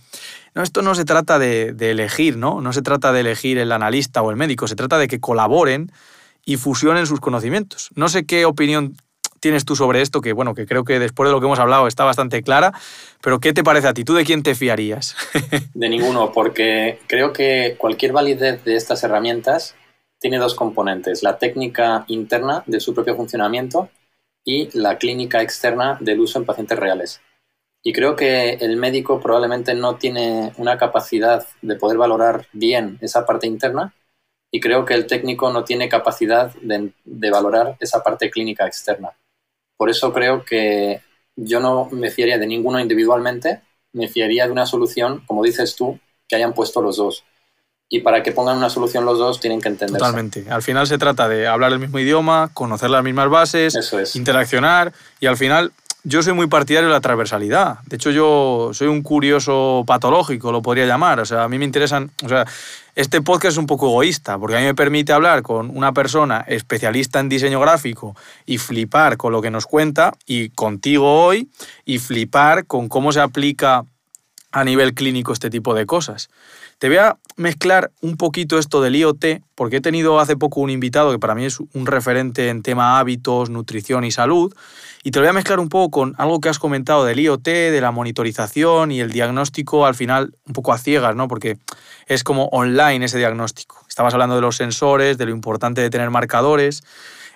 [0.54, 2.62] no, esto no se trata de, de elegir, ¿no?
[2.62, 5.92] No se trata de elegir el analista o el médico, se trata de que colaboren
[6.46, 7.90] y fusionen sus conocimientos.
[7.96, 8.96] No sé qué opinión
[9.40, 11.88] tienes tú sobre esto, que bueno, que creo que después de lo que hemos hablado
[11.88, 12.74] está bastante clara,
[13.22, 14.04] pero ¿qué te parece a ti?
[14.04, 15.16] ¿Tú de quién te fiarías?
[15.74, 19.76] de ninguno, porque creo que cualquier validez de estas herramientas
[20.20, 23.90] tiene dos componentes, la técnica interna de su propio funcionamiento
[24.44, 27.22] y la clínica externa del uso en pacientes reales.
[27.82, 33.26] Y creo que el médico probablemente no tiene una capacidad de poder valorar bien esa
[33.26, 33.94] parte interna
[34.52, 39.12] y creo que el técnico no tiene capacidad de, de valorar esa parte clínica externa.
[39.80, 41.02] Por eso creo que
[41.38, 43.62] yo no me fiaría de ninguno individualmente,
[43.94, 47.24] me fiaría de una solución, como dices tú, que hayan puesto los dos.
[47.88, 49.98] Y para que pongan una solución los dos, tienen que entender.
[49.98, 50.46] Totalmente.
[50.50, 53.74] Al final se trata de hablar el mismo idioma, conocer las mismas bases,
[54.16, 55.72] interaccionar y al final
[56.04, 57.80] yo soy muy partidario de la transversalidad.
[57.86, 61.20] De hecho, yo soy un curioso patológico, lo podría llamar.
[61.20, 62.12] O sea, a mí me interesan.
[62.24, 62.46] O sea,
[62.96, 66.46] este podcast es un poco egoísta, porque a mí me permite hablar con una persona
[66.48, 71.50] especialista en diseño gráfico y flipar con lo que nos cuenta, y contigo hoy,
[71.86, 73.84] y flipar con cómo se aplica
[74.52, 76.30] a nivel clínico este tipo de cosas.
[76.80, 80.70] Te voy a mezclar un poquito esto del IoT, porque he tenido hace poco un
[80.70, 84.56] invitado que para mí es un referente en tema hábitos, nutrición y salud,
[85.04, 87.44] y te lo voy a mezclar un poco con algo que has comentado del IoT,
[87.44, 91.28] de la monitorización y el diagnóstico al final un poco a ciegas, ¿no?
[91.28, 91.58] Porque
[92.08, 93.84] es como online ese diagnóstico.
[93.90, 96.84] Estabas hablando de los sensores, de lo importante de tener marcadores.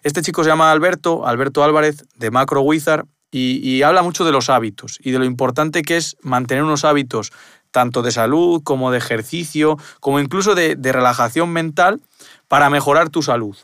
[0.04, 4.50] Este chico se llama Alberto, Alberto Álvarez, de Macro Wizard, y, habla mucho de los
[4.50, 7.32] hábitos y de lo importante que es mantener unos hábitos
[7.74, 12.00] tanto de salud como de ejercicio, como incluso de, relajación mental
[12.48, 13.58] para mejorar tu salud.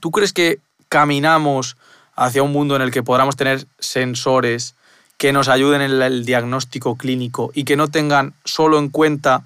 [0.00, 1.76] ¿Tú crees que caminamos
[2.14, 4.76] hacia un mundo en el que podamos tener sensores
[5.18, 9.42] que nos ayuden en el diagnóstico clínico y que no tengan solo en cuenta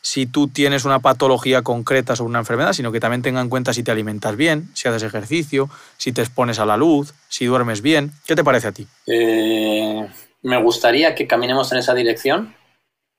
[0.00, 3.72] si tú tienes una patología concreta sobre una enfermedad, sino que también tengan en cuenta
[3.72, 7.82] si te alimentas bien, si haces ejercicio, si te expones a la luz, si duermes
[7.82, 8.10] bien.
[8.26, 8.88] ¿Qué te parece a ti?
[9.06, 10.08] Eh,
[10.42, 12.52] me gustaría que caminemos en esa dirección.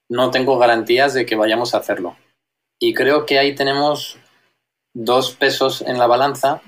[0.09, 2.17] No tengo garantías de que vayamos a hacerlo.
[2.79, 4.17] Y creo que ahí tenemos
[4.93, 6.61] dos pesos en la balanza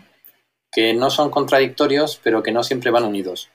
[0.72, 3.50] que no son contradictorios, pero que no siempre van unidos.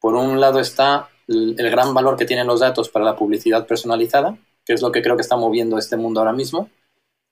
[0.00, 4.36] Por un lado está el gran valor que tienen los datos para la publicidad personalizada,
[4.64, 6.70] que es lo que creo que está moviendo este mundo ahora mismo.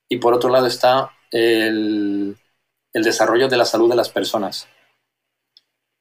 [0.09, 2.37] Y por otro lado está el,
[2.93, 4.67] desarrollo de la salud de las personas.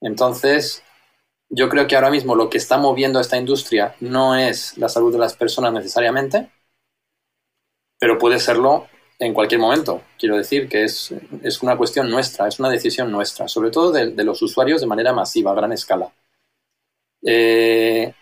[0.00, 0.82] Entonces,
[1.50, 5.12] yo creo que ahora mismo lo que está moviendo esta industria no es la salud
[5.12, 6.48] de las personas necesariamente,
[7.98, 8.86] pero puede serlo
[9.18, 10.02] en cualquier momento.
[10.18, 11.12] Quiero decir que es,
[11.60, 15.50] una cuestión nuestra, es una decisión nuestra, sobre todo de, los usuarios de manera masiva,
[15.50, 16.12] a gran escala.
[17.22, 18.14] Eh,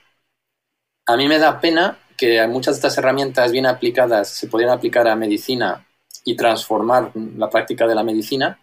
[1.06, 5.06] a mí me da pena que muchas de estas herramientas bien aplicadas se podrían aplicar
[5.06, 5.86] a medicina
[6.24, 8.58] y transformar la práctica de la medicina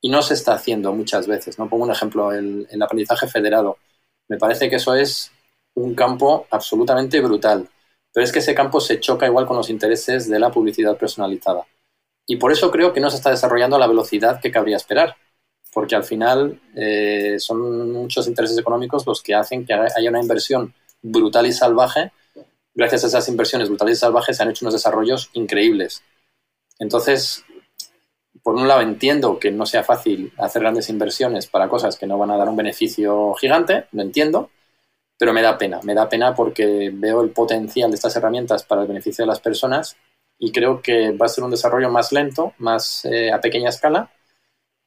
[0.00, 1.58] y no se está haciendo muchas veces.
[1.58, 3.78] No pongo un ejemplo, el, el aprendizaje federado.
[4.30, 5.32] Me parece que eso es
[5.74, 7.68] un campo absolutamente brutal,
[8.12, 11.66] pero es que ese campo se choca igual con los intereses de la publicidad personalizada.
[12.26, 15.16] Y por eso creo que no se está desarrollando a la velocidad que cabría esperar,
[15.72, 20.72] porque al final eh, son muchos intereses económicos los que hacen que haya una inversión
[21.02, 22.12] brutal y salvaje
[22.72, 26.04] gracias a esas inversiones brutales y salvajes se han hecho unos desarrollos increíbles.
[26.78, 27.44] Entonces,
[28.42, 32.18] por un lado entiendo que no sea fácil hacer grandes inversiones para cosas que no
[32.18, 34.50] van a dar un beneficio gigante, lo entiendo,
[35.18, 38.82] pero me da pena, me da pena porque veo el potencial de estas herramientas para
[38.82, 39.96] el beneficio de las personas
[40.38, 44.10] y creo que va a ser un desarrollo más lento, más eh, a pequeña escala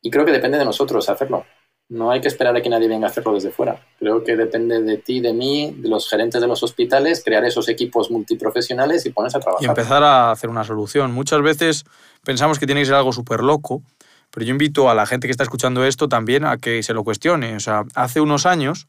[0.02, 1.46] y creo que depende de nosotros hacerlo.
[1.90, 3.86] No hay que esperar a que nadie venga a hacerlo desde fuera.
[4.00, 7.70] Creo que depende de ti, de mí, de los gerentes de los hospitales, crear esos
[7.70, 9.64] equipos multiprofesionales y ponerse a trabajar.
[9.64, 11.12] Y empezar a hacer una solución.
[11.12, 11.84] Muchas veces
[12.24, 13.84] pensamos que tiene que ser algo súper loco,
[14.32, 17.04] pero yo invito a la gente que está escuchando esto también a que se lo
[17.04, 17.56] cuestione.
[17.56, 18.88] O sea, hace unos años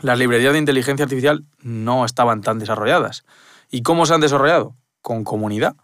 [0.00, 3.24] las librerías de inteligencia artificial no estaban tan desarrolladas.
[3.70, 4.76] ¿Y cómo se han desarrollado?
[5.02, 5.74] Con comunidad.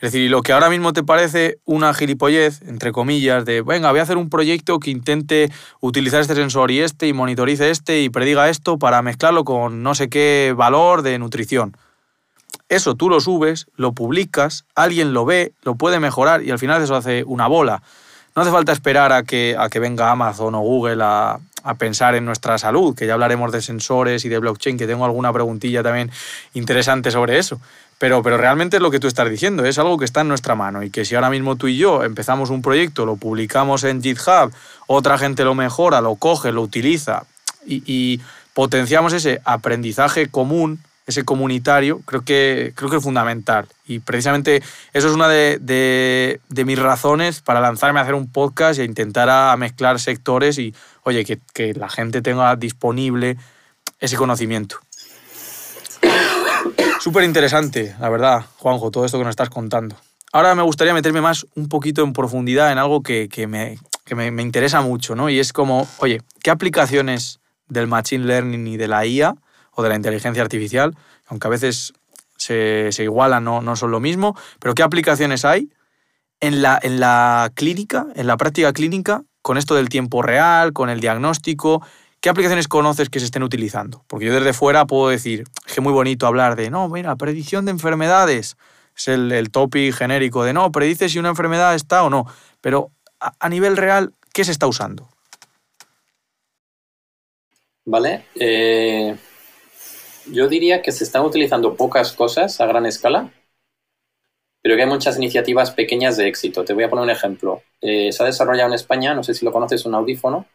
[0.00, 3.98] Es decir, lo que ahora mismo te parece una gilipollez, entre comillas, de, venga, voy
[3.98, 8.08] a hacer un proyecto que intente utilizar este sensor y este y monitorice este y
[8.08, 11.76] prediga esto para mezclarlo con no sé qué valor de nutrición.
[12.68, 16.80] Eso tú lo subes, lo publicas, alguien lo ve, lo puede mejorar y al final
[16.80, 17.82] eso hace una bola.
[18.36, 22.14] No hace falta esperar a que, a que venga Amazon o Google a, a pensar
[22.14, 25.82] en nuestra salud, que ya hablaremos de sensores y de blockchain, que tengo alguna preguntilla
[25.82, 26.12] también
[26.54, 27.60] interesante sobre eso.
[27.98, 30.54] Pero, pero realmente es lo que tú estás diciendo, es algo que está en nuestra
[30.54, 34.00] mano y que si ahora mismo tú y yo empezamos un proyecto, lo publicamos en
[34.00, 34.52] GitHub,
[34.86, 37.24] otra gente lo mejora, lo coge, lo utiliza
[37.66, 38.20] y,
[38.54, 43.68] potenciamos ese aprendizaje común, ese comunitario, creo que, creo que es fundamental.
[43.86, 48.80] Y precisamente eso es una de, de, mis razones para lanzarme a hacer un podcast
[48.80, 53.36] e intentar a mezclar sectores y, oye, que, que la gente tenga disponible
[54.00, 54.80] ese conocimiento.
[57.00, 59.96] Súper interesante, la verdad, Juanjo, todo esto que nos estás contando.
[60.32, 63.78] Ahora me gustaría meterme más un poquito en profundidad en algo que, me,
[64.30, 65.30] me, interesa mucho, ¿no?
[65.30, 69.36] Y es como, oye, ¿qué aplicaciones del Machine Learning y de la IA
[69.72, 71.92] o de la inteligencia artificial, aunque a veces
[72.36, 75.70] se, se igualan, no, no son lo mismo, pero qué aplicaciones hay
[76.40, 80.90] en la, en la clínica, en la práctica clínica, con esto del tiempo real, con
[80.90, 81.80] el diagnóstico
[82.20, 84.04] ¿Qué aplicaciones conoces que se estén utilizando?
[84.08, 87.64] Porque yo desde fuera puedo decir, es que muy bonito hablar de, no, mira, predicción
[87.64, 88.56] de enfermedades.
[88.96, 92.26] Es el, el topic genérico de, no, predice si una enfermedad está o no.
[92.60, 95.08] Pero a, nivel real, ¿qué se está usando?
[97.84, 98.24] Vale.
[98.34, 99.16] Eh,
[100.26, 103.32] yo diría que se están utilizando pocas cosas a gran escala,
[104.60, 106.64] pero que hay muchas iniciativas pequeñas de éxito.
[106.64, 107.62] Te voy a poner un ejemplo.
[107.80, 110.46] Eh, se ha desarrollado en España, no sé si lo conoces, un audífono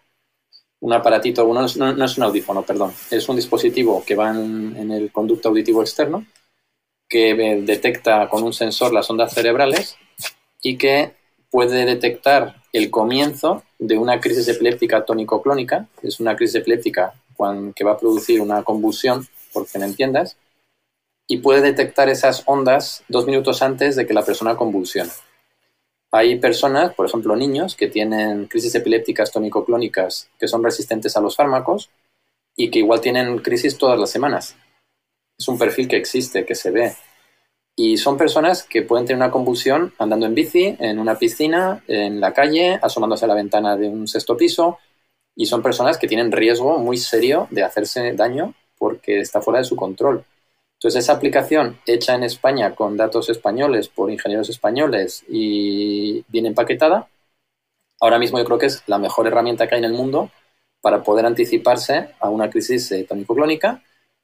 [0.84, 1.78] un aparatito, no es,
[2.17, 6.26] un audífono, perdón, es un dispositivo que va en, el conducto auditivo externo
[7.08, 7.34] que
[7.65, 9.96] detecta con un sensor las ondas cerebrales
[10.62, 11.13] y que
[11.50, 17.13] puede detectar el comienzo de una crisis epiléptica tónico-clónica, es una crisis epiléptica
[17.74, 20.36] que va a producir una convulsión, porque me entiendas,
[21.28, 25.12] y puede detectar esas ondas dos minutos antes de que la persona convulsione.
[26.15, 31.36] Hay personas, por ejemplo niños, que tienen crisis epilépticas tónico-clónicas que son resistentes a los
[31.36, 31.89] fármacos
[32.56, 34.56] y que igual tienen crisis todas las semanas.
[35.39, 36.95] Es un perfil que existe, que se ve.
[37.76, 42.21] Y son personas que pueden tener una convulsión andando en bici, en una piscina, en
[42.21, 44.78] la calle, asomándose a la ventana de un sexto piso.
[45.36, 49.65] Y son personas que tienen riesgo muy serio de hacerse daño porque está fuera de
[49.65, 50.23] su control.
[50.84, 57.08] Entonces, esa aplicación hecha en España con datos españoles por ingenieros españoles y bien empaquetada,
[58.02, 60.30] ahora mismo yo creo que es la mejor herramienta que hay en el mundo
[60.82, 63.82] para poder anticiparse a una crisis eh, tónico-clónica,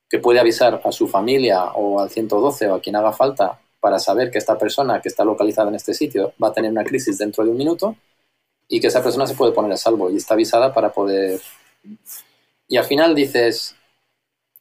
[0.09, 3.97] que puede avisar a su familia o al 112 o a quien haga falta para
[3.97, 7.17] saber que esta persona que está localizada en este sitio va a tener una crisis
[7.17, 7.95] dentro de un minuto
[8.67, 11.39] y que esa persona se puede poner a salvo y está avisada para poder...
[12.67, 13.77] Y al final dices,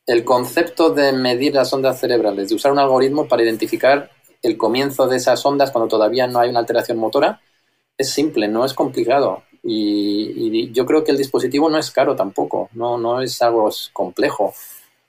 [0.09, 4.11] el concepto de medir las ondas cerebrales, de usar un algoritmo para identificar
[4.43, 7.43] el comienzo de esas ondas cuando todavía no hay una alteración motora,
[7.97, 9.43] es simple, no es complicado.
[9.63, 14.55] Y, yo creo que el dispositivo no es caro tampoco, no, no es algo complejo.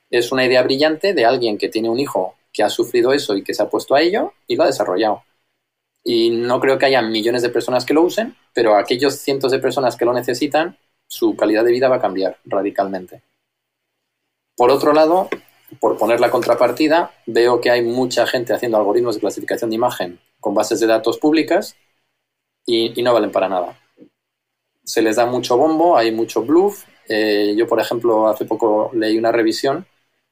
[0.10, 3.44] Es una idea brillante de alguien que tiene un hijo que ha sufrido eso y
[3.44, 5.24] que se ha puesto a ello y lo ha desarrollado.
[6.04, 9.60] Y no creo que haya millones de personas que lo usen, pero aquellos cientos de
[9.60, 13.22] personas que lo necesitan, su calidad de vida va a cambiar radicalmente.
[14.60, 15.28] Por otro lado,
[15.80, 20.20] por poner la contrapartida, veo que hay mucha gente haciendo algoritmos de clasificación de imagen
[20.40, 21.76] con bases de datos públicas
[22.66, 23.76] y no valen para nada
[24.90, 26.84] se les da mucho bombo, hay mucho bluff.
[27.08, 29.86] Eh, yo, por ejemplo, hace poco leí una revisión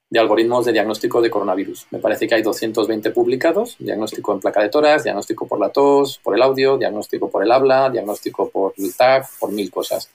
[0.10, 1.86] de algoritmos de diagnóstico de coronavirus.
[1.92, 6.20] Me parece que hay 220 publicados, diagnóstico en placa de toras, diagnóstico por la tos,
[6.24, 10.10] por el audio, diagnóstico por el habla, diagnóstico por el tag, por mil cosas.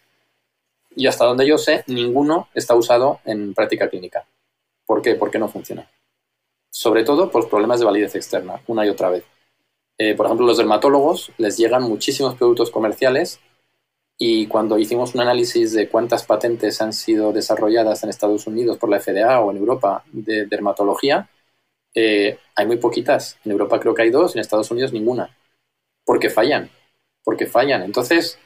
[0.96, 4.26] Y hasta donde yo sé, ninguno está usado en práctica clínica.
[4.84, 5.14] ¿Por qué?
[5.14, 5.88] Porque no funciona.
[6.70, 9.24] Sobre todo por problemas de validez externa, una y otra vez.
[9.98, 13.40] Eh, por ejemplo, los dermatólogos les llegan muchísimos productos comerciales
[14.18, 18.88] y cuando hicimos un análisis de cuántas patentes han sido desarrolladas en Estados Unidos por
[18.88, 21.28] la FDA o en Europa de dermatología,
[21.94, 23.38] eh, hay muy poquitas.
[23.44, 25.36] En Europa creo que hay dos, en Estados Unidos ninguna.
[26.04, 26.70] Porque fallan,
[27.24, 27.82] porque fallan.
[27.82, 28.38] Entonces,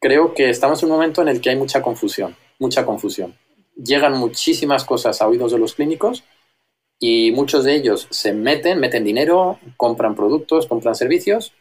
[0.00, 3.36] creo que estamos en un momento en el que hay mucha confusión, mucha confusión.
[3.76, 6.24] Llegan muchísimas cosas a oídos de los clínicos
[6.98, 11.52] y muchos de ellos se meten, meten dinero, compran productos, compran servicios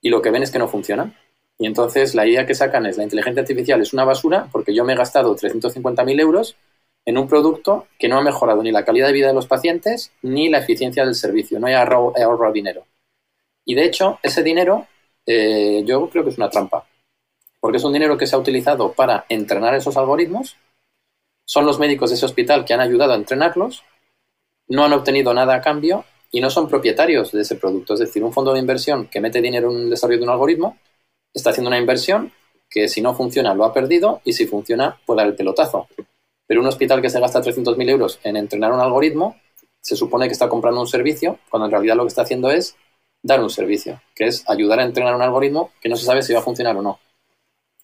[0.00, 1.14] y lo que ven es que no funcionan
[1.58, 4.84] y entonces la idea que sacan es la inteligencia artificial es una basura porque yo
[4.84, 6.56] me he gastado 350.000 euros
[7.04, 10.12] en un producto que no ha mejorado ni la calidad de vida de los pacientes
[10.22, 12.84] ni la eficiencia del servicio, no hay ahorro, dinero.
[13.64, 14.86] Y de hecho, ese dinero
[15.24, 16.86] eh, yo creo que es una trampa,
[17.60, 20.56] porque es un dinero que se ha utilizado para entrenar esos algoritmos,
[21.44, 23.84] son los médicos de ese hospital que han ayudado a entrenarlos,
[24.68, 27.94] no han obtenido nada a cambio y no son propietarios de ese producto.
[27.94, 30.78] Es decir, un fondo de inversión que mete dinero en el desarrollo de un algoritmo
[31.32, 32.32] está haciendo una inversión
[32.68, 35.88] que si no funciona lo ha perdido y si funciona puede dar el pelotazo.
[36.46, 39.36] Pero un hospital que se gasta 300.000 euros en entrenar un algoritmo,
[39.80, 42.76] se supone que está comprando un servicio, cuando en realidad lo que está haciendo es
[43.22, 46.32] dar un servicio, que es ayudar a entrenar un algoritmo que no se sabe si
[46.32, 47.00] va a funcionar o no.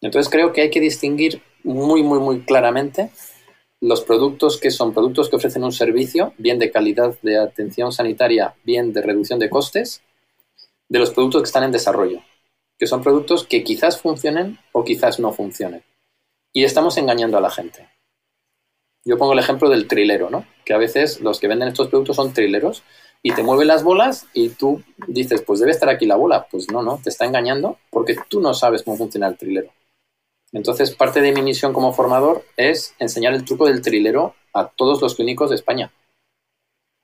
[0.03, 3.11] Entonces creo que hay que distinguir muy, muy, muy claramente
[3.81, 8.55] los productos que son productos que ofrecen un servicio, bien de calidad de atención sanitaria,
[8.63, 10.03] bien de reducción de costes,
[10.89, 12.21] de los productos que están en desarrollo
[12.83, 15.85] que son productos que quizás funcionen o quizás no funcionen.
[16.53, 17.89] Y estamos engañando a la gente.
[19.05, 20.45] Yo pongo el ejemplo del trilero, ¿no?
[20.65, 22.83] Que a veces los que venden estos productos son trileros
[23.23, 26.49] y te mueven las bolas y tú dices, pues debe estar aquí la bola.
[26.51, 29.71] Pues no, no, te está engañando porque tú no sabes cómo funciona el trilero.
[30.53, 35.01] Entonces, parte de mi misión como formador es enseñar el truco del trilero a todos
[35.01, 35.91] los clínicos de España.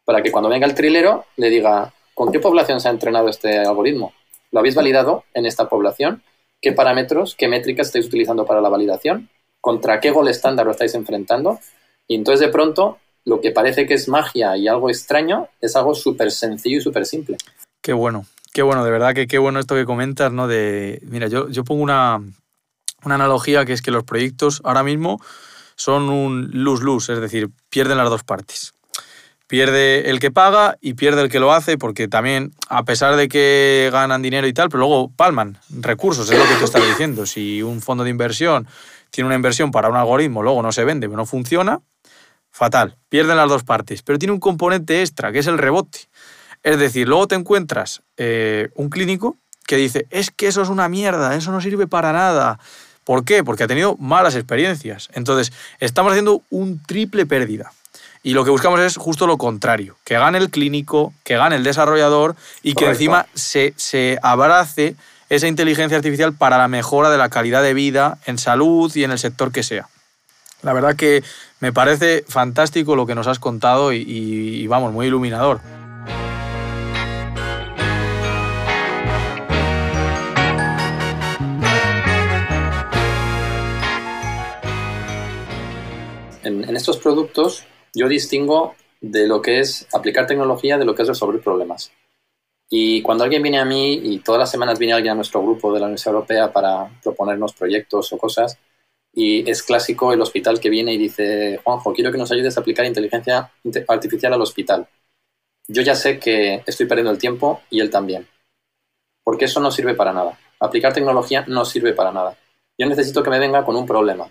[0.05, 3.59] Para que cuando venga el trilero le diga, ¿con qué población se ha entrenado este
[3.59, 4.13] algoritmo?
[4.51, 6.23] ¿Lo habéis validado en esta población?
[6.61, 9.31] ¿Qué parámetros, qué métricas estáis utilizando para la validación?
[9.61, 11.59] ¿Contra qué gol estándar lo estáis enfrentando?
[12.07, 15.95] Y entonces de pronto lo que parece que es magia y algo extraño es algo
[15.95, 17.37] súper sencillo y súper simple.
[17.83, 20.49] Qué bueno, qué bueno, de verdad que qué bueno esto que comentas, ¿no?
[20.49, 22.23] De, mira, yo, yo pongo una,
[23.05, 25.21] una analogía que es que los proyectos ahora mismo
[25.77, 28.75] son un lose-lose, es decir, pierden las dos partes.
[29.47, 33.29] Pierde el que paga y pierde el que lo hace, porque también, a pesar de
[33.29, 37.25] que ganan dinero y tal, pero luego palman recursos, es lo que tú estás diciendo.
[37.25, 38.67] Si un fondo de inversión
[39.11, 41.81] tiene una inversión para un algoritmo, luego no se vende, no funciona,
[42.51, 42.99] fatal.
[43.09, 44.03] Pierden las dos partes.
[44.03, 46.01] Pero tiene un componente extra, que es el rebote.
[46.63, 49.37] Es decir, luego te encuentras eh, un clínico
[49.67, 52.59] que dice, es que eso es una mierda, eso no sirve para nada.
[53.09, 53.43] ¿Por qué?
[53.43, 55.09] Porque ha tenido malas experiencias.
[55.15, 55.51] Entonces,
[55.81, 57.73] estamos haciendo un triple pérdida.
[58.23, 61.65] Y lo que buscamos es justo lo contrario, que gane el clínico, que gane el
[61.65, 64.95] desarrollador y que encima se, se abrace
[65.31, 69.13] esa inteligencia artificial para la mejora de la calidad de vida en salud y en
[69.13, 69.89] el sector que sea.
[70.61, 71.25] La verdad que
[71.61, 75.63] Me parece fantástico lo que nos has contado y vamos, muy iluminador.
[86.49, 91.09] En, estos productos yo distingo de lo que es aplicar tecnología de lo que es
[91.09, 91.93] resolver problemas.
[92.71, 95.73] Y cuando alguien viene a mí, y todas las semanas viene alguien a nuestro grupo
[95.73, 98.59] de la Universidad Europea para proponernos proyectos o cosas,
[99.15, 102.61] y es clásico el hospital que viene y dice, Juanjo, quiero que nos ayudes a
[102.61, 103.51] aplicar inteligencia
[103.89, 104.87] artificial al hospital.
[105.67, 108.27] Yo ya sé que estoy perdiendo el tiempo y él también,
[109.25, 110.39] porque eso no sirve para nada.
[110.61, 112.37] Aplicar tecnología no sirve para nada.
[112.77, 114.31] Yo necesito que me venga con un problema,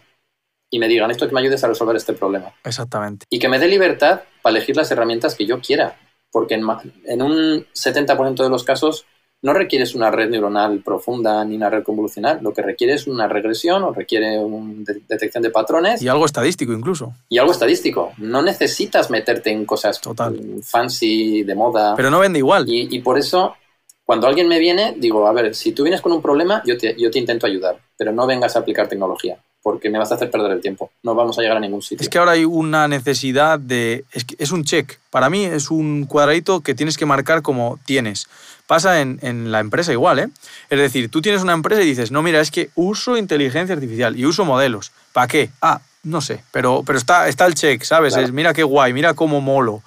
[0.69, 2.53] y me digan, esto que me ayudes a resolver este problema.
[2.63, 3.25] Exactamente.
[3.29, 5.97] Y que me dé libertad para elegir las herramientas que yo quiera,
[6.31, 6.65] porque en,
[7.05, 9.05] en un 70% de los casos
[9.41, 13.27] no requieres una red neuronal profunda ni una red convolucional, lo que requiere es una
[13.27, 16.01] regresión o requiere una detección de patrones.
[16.01, 17.13] Y algo estadístico incluso.
[17.29, 18.13] Y algo estadístico.
[18.17, 20.37] No necesitas meterte en cosas Total.
[20.63, 21.95] fancy, de moda.
[21.95, 22.67] Pero no vende igual.
[22.67, 23.55] Y, y, por eso,
[24.03, 26.95] cuando alguien me viene, digo, a ver, si tú vienes con un problema, yo te,
[26.97, 29.37] yo te intento ayudar, pero no vengas a aplicar tecnología
[29.67, 30.91] porque me vas a hacer perder el tiempo.
[31.03, 32.01] No vamos a llegar a ningún sitio.
[32.01, 34.05] Es que ahora hay una necesidad de...
[34.13, 34.97] Es, que es un check.
[35.09, 38.29] Para mí es un cuadradito que tienes que marcar como tienes.
[38.65, 40.29] Pasa en, en, la empresa igual, ¿eh?
[40.69, 44.17] Es decir, tú tienes una empresa y dices, no, mira, es que uso inteligencia artificial
[44.17, 44.93] y uso modelos.
[45.11, 45.49] ¿Para qué?
[45.61, 48.15] Ah, no sé, pero, pero está, está el check, ¿sabes?
[48.15, 49.83] Es, mira qué guay, mira cómo molo.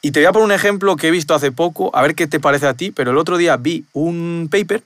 [0.00, 2.28] Y te voy a poner un ejemplo que he visto hace poco, a ver qué
[2.28, 4.84] te parece a ti, pero el otro día vi un paper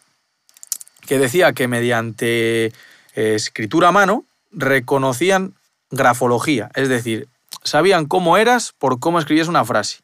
[1.06, 2.72] que decía que mediante
[3.14, 5.54] escritura a mano, reconocían
[5.90, 7.28] grafología, es decir,
[7.62, 9.98] sabían cómo eras por cómo escribías una frase.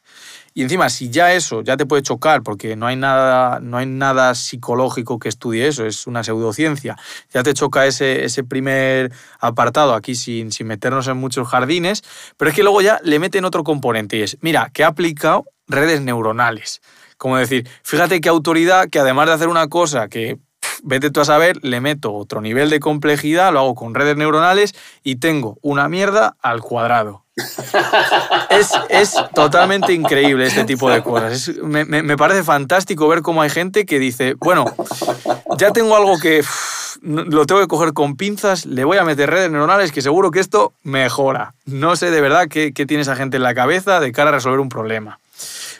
[0.53, 3.85] Y encima, si ya eso ya te puede chocar, porque no hay nada, no hay
[3.85, 6.97] nada psicológico que estudie eso, es una pseudociencia,
[7.31, 12.03] ya te choca ese, ese primer apartado aquí sin, sin meternos en muchos jardines,
[12.37, 15.45] pero es que luego ya le meten otro componente y es, mira, que ha aplicado
[15.67, 16.81] redes neuronales.
[17.17, 20.39] Como decir, fíjate qué autoridad que además de hacer una cosa que
[20.83, 24.75] vete tú a saber, le meto otro nivel de complejidad, lo hago con redes neuronales
[25.03, 27.23] y tengo una mierda al cuadrado.
[28.49, 31.51] es, totalmente increíble este tipo de cosas.
[31.61, 34.65] me, parece fantástico ver cómo hay gente que dice, bueno,
[35.57, 36.43] ya tengo algo que
[37.01, 40.39] lo tengo que coger con pinzas, le voy a meter redes neuronales que seguro que
[40.39, 41.53] esto mejora.
[41.65, 44.33] No sé de verdad qué, qué tiene esa gente en la cabeza de cara a
[44.33, 45.19] resolver un problema.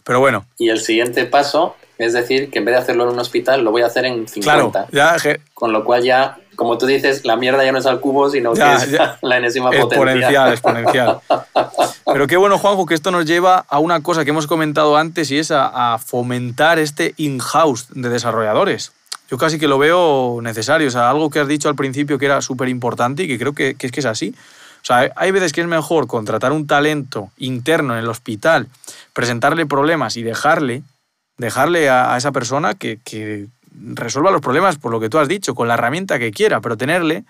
[0.07, 0.45] Pero bueno.
[0.57, 3.71] Y el siguiente paso es decir, que en vez de hacerlo en un hospital, lo
[3.71, 4.87] voy a hacer en 50.
[4.87, 5.19] Claro,
[5.53, 8.53] Con lo cual ya, como tú dices, la mierda ya no es al cubo, sino
[8.53, 8.91] que es
[9.21, 10.51] la enésima exponencial.
[10.51, 11.19] Exponencial,
[12.05, 15.31] Pero qué bueno, Juanjo, que esto nos lleva a una cosa que hemos comentado antes
[15.31, 18.91] y es a, fomentar este in-house de desarrolladores.
[19.29, 20.87] Yo casi que lo veo necesario.
[20.87, 23.53] O sea, algo que has dicho al principio que era súper importante y que creo
[23.53, 24.35] que, que es que es así.
[24.87, 28.69] Sea, hay veces que es mejor contratar un talento interno en el hospital,
[29.13, 30.83] presentarle problemas y dejarle
[31.37, 32.99] dejarle a, esa persona que,
[33.93, 36.77] resuelva los problemas por lo que tú has dicho, con la herramienta que quiera, pero
[36.77, 37.25] tenerle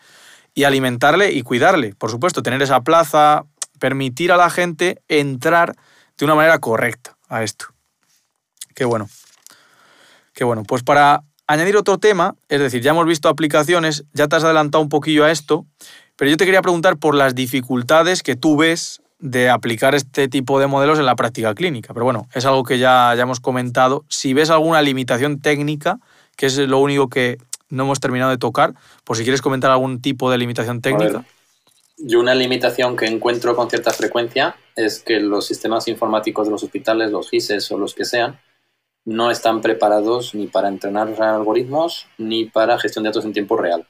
[0.56, 1.94] y alimentarle y cuidarle.
[1.94, 3.44] Por supuesto, tener esa plaza,
[3.80, 5.76] permitir a la gente entrar
[6.18, 7.66] de una manera correcta a esto.
[8.74, 9.10] Qué bueno.
[10.34, 10.64] Qué bueno.
[10.64, 14.82] Pues para añadir otro tema, es decir, ya hemos visto aplicaciones, ya te has adelantado
[14.82, 15.66] un poquillo a esto,
[16.18, 20.60] pero yo te quería preguntar por las dificultades que tú ves de aplicar este tipo
[20.60, 21.94] de modelos en la práctica clínica.
[21.94, 24.04] Pero bueno, es algo que ya, ya hemos comentado.
[24.10, 26.00] Si ves alguna limitación técnica,
[26.36, 27.38] que es lo único que
[27.70, 31.24] no hemos terminado de tocar, por si quieres comentar algún tipo de limitación técnica.
[31.98, 36.64] yo una limitación que encuentro con cierta frecuencia es que los sistemas informáticos de los
[36.64, 38.40] hospitales, los GISES o los que sean,
[39.06, 43.88] no están preparados ni para entrenar algoritmos ni para gestión de datos en tiempo real.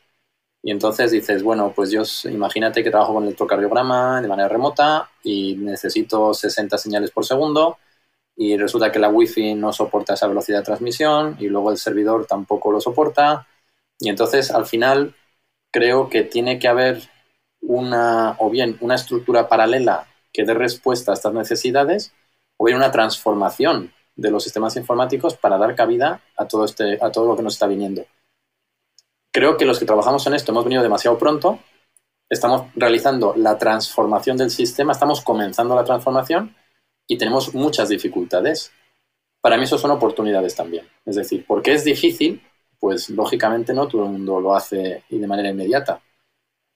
[0.68, 5.10] Y entonces dices, bueno, pues yo imagínate que trabajo con el electrocardiograma de manera remota
[5.24, 7.78] y necesito 60 señales por segundo
[8.36, 12.26] y resulta que la Wi-Fi no soporta esa velocidad de transmisión y luego el servidor
[12.26, 13.48] tampoco lo soporta.
[13.98, 15.16] Y entonces al final
[15.72, 17.02] creo que tiene que haber
[17.62, 22.12] una, o bien una estructura paralela que dé respuesta a estas necesidades,
[22.58, 27.10] o bien una transformación de los sistemas informáticos para dar cabida a todo, este, a
[27.10, 28.06] todo lo que nos está viniendo
[29.38, 31.60] creo que los que trabajamos en esto hemos venido demasiado pronto,
[32.28, 36.56] estamos realizando la transformación del sistema, estamos comenzando la transformación
[37.06, 38.72] y tenemos muchas dificultades.
[39.40, 40.88] Para mí eso son oportunidades también.
[41.06, 42.42] Es decir, porque es difícil,
[42.80, 46.02] pues lógicamente no todo el mundo lo hace y de manera inmediata.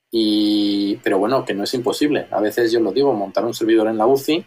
[0.08, 2.28] Y, pero bueno, que no es imposible.
[2.30, 4.46] A veces yo lo digo, montar un servidor en la UCI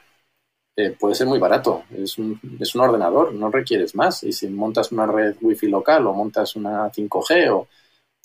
[0.77, 1.83] eh, puede ser muy barato.
[1.93, 4.23] Es un, es un ordenador, no requieres más.
[4.23, 7.67] Y si montas una red wifi local o montas una 5G o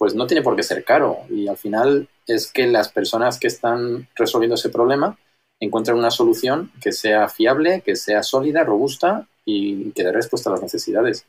[0.00, 1.18] pues no tiene por qué ser caro.
[1.28, 5.18] Y al final es que las personas que están resolviendo ese problema
[5.60, 10.54] encuentren una solución que sea fiable, que sea sólida, robusta y que dé respuesta a
[10.54, 11.26] las necesidades.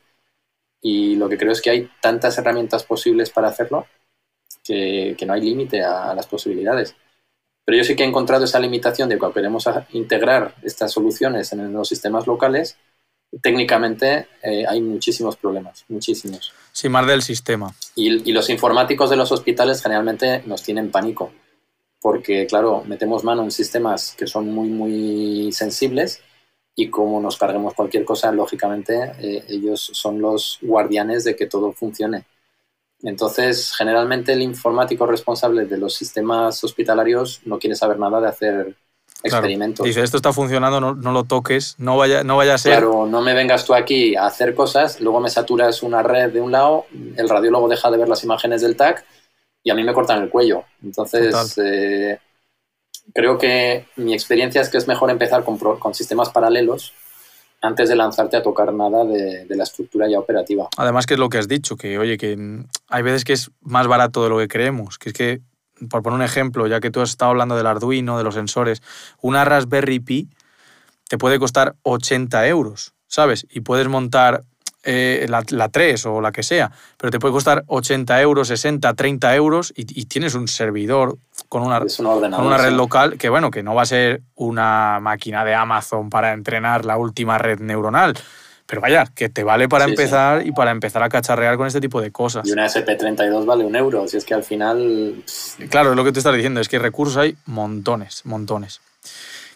[0.80, 3.84] Y lo que creo es que hay tantas herramientas posibles para hacerlo
[4.64, 6.96] que, no hay límite a, las posibilidades.
[7.66, 11.74] Pero yo sí que he encontrado esa limitación de cuando queremos integrar estas soluciones en
[11.74, 12.78] los sistemas locales,
[13.40, 16.52] técnicamente eh, hay muchísimos problemas, muchísimos.
[16.72, 17.74] Sí, más del sistema.
[17.94, 21.32] Y, y, los informáticos de los hospitales generalmente nos tienen pánico,
[22.00, 26.20] porque claro, metemos mano en sistemas que son muy, muy sensibles
[26.74, 31.72] y como nos carguemos cualquier cosa, lógicamente eh, ellos son los guardianes de que todo
[31.72, 32.24] funcione.
[33.02, 38.76] Entonces, generalmente el informático responsable de los sistemas hospitalarios no quiere saber nada de hacer
[39.22, 39.84] experimentos.
[39.84, 42.72] Dice, esto está funcionando, no, lo toques, no vaya, no vaya a ser...
[42.72, 46.40] Claro, no me vengas tú aquí a hacer cosas, luego me saturas una red de
[46.40, 49.04] un lado, el radiólogo deja de ver las imágenes del TAC
[49.62, 50.64] y a mí me cortan el cuello.
[50.82, 52.18] Entonces, eh,
[53.14, 56.92] creo que mi experiencia es que es mejor empezar con, con sistemas paralelos
[57.60, 60.68] antes de lanzarte a tocar nada de, de, la estructura ya operativa.
[60.76, 62.36] Además, que es lo que has dicho, que oye, que
[62.88, 65.40] hay veces que es más barato de lo que creemos, que es que
[65.88, 68.82] por poner un ejemplo, ya que tú has estado hablando del Arduino, de los sensores,
[69.20, 70.28] una Raspberry Pi
[71.08, 73.46] te puede costar 80 euros, ¿sabes?
[73.50, 74.44] Y puedes montar
[74.84, 79.36] eh, la, 3 o la que sea, pero te puede costar 80 euros, 60, 30
[79.36, 81.18] euros y, tienes un servidor
[81.48, 81.82] con una,
[82.38, 86.32] una red local que, bueno, que no va a ser una máquina de Amazon para
[86.32, 88.14] entrenar la última red neuronal,
[88.66, 92.00] pero vaya, que te vale para empezar y para empezar a cacharrear con este tipo
[92.00, 92.46] de cosas.
[92.46, 95.24] Y una SP32 vale un euro, si es que al final...
[95.68, 98.80] Claro, es lo que te estás diciendo, es que recursos hay montones, montones.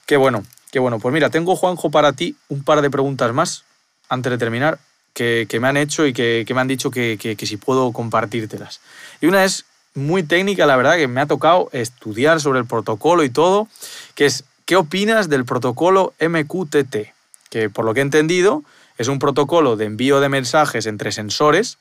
[0.05, 0.99] Qué bueno, qué bueno.
[0.99, 3.65] Pues mira, tengo, Juanjo, para ti un par de preguntas más
[4.09, 4.79] antes de terminar
[5.17, 8.81] que, me han hecho y que, me han dicho que, que, si puedo compartírtelas.
[9.21, 13.25] Y una es muy técnica, la verdad, que me ha tocado estudiar sobre el protocolo
[13.25, 13.67] y todo,
[14.15, 16.97] que es, ¿qué opinas del protocolo MQTT?
[17.49, 18.63] Que por lo que he entendido
[18.99, 21.79] es un protocolo de envío de mensajes entre sensores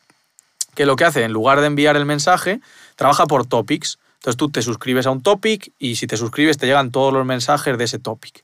[0.76, 2.59] que lo que hace, en lugar de enviar el mensaje,
[2.95, 3.97] trabaja por topics.
[4.16, 7.26] Entonces tú te suscribes a un topic y si te suscribes te llegan todos los
[7.26, 8.43] mensajes de ese topic.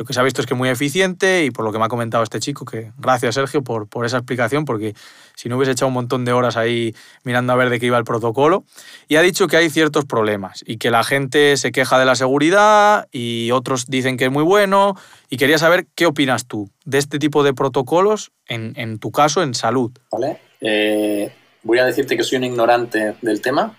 [0.00, 1.84] Lo que se ha visto es que es muy eficiente y por lo que me
[1.84, 4.94] ha comentado este chico, que gracias Sergio por, por esa explicación, porque
[5.36, 7.98] si no hubiese echado un montón de horas ahí mirando a ver de qué iba
[7.98, 8.64] el protocolo,
[9.08, 12.14] y ha dicho que hay ciertos problemas y que la gente se queja de la
[12.14, 14.96] seguridad y otros dicen que es muy bueno,
[15.28, 19.42] y quería saber qué opinas tú de este tipo de protocolos, en, en tu caso,
[19.42, 19.92] en salud.
[20.12, 20.40] Vale.
[20.62, 21.30] Eh,
[21.62, 23.78] voy a decirte que soy un ignorante del tema.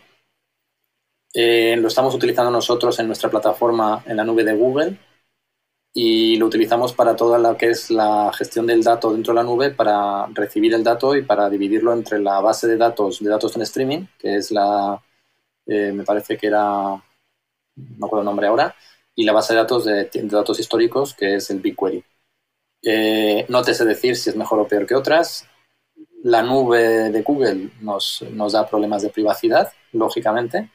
[1.33, 4.99] Eh, lo estamos utilizando nosotros en nuestra plataforma en la nube de Google
[5.93, 9.43] y lo utilizamos para toda lo que es la gestión del dato dentro de la
[9.43, 13.55] nube, para recibir el dato y para dividirlo entre la base de datos de datos
[13.55, 15.01] en streaming, que es la,
[15.65, 17.03] eh, me parece que era, no
[17.75, 18.75] me acuerdo el nombre ahora,
[19.15, 22.03] y la base de datos de, datos históricos, que es el BigQuery.
[22.83, 25.45] Eh, no te sé decir si es mejor o peor que otras.
[26.23, 30.71] La nube de Google nos, nos da problemas de privacidad, lógicamente.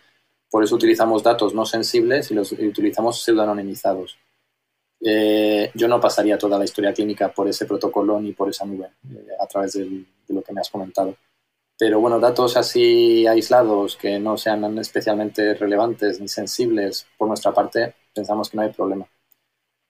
[0.50, 4.18] Por eso utilizamos datos no sensibles y los utilizamos pseudonimizados.
[5.08, 8.88] Eh, yo no pasaría toda la historia clínica por ese protocolo ni por esa nube
[9.08, 11.14] eh, a través de lo que me has comentado.
[11.78, 17.94] Pero bueno, datos así aislados que no sean especialmente relevantes ni sensibles por nuestra parte,
[18.12, 19.06] pensamos que no hay problema.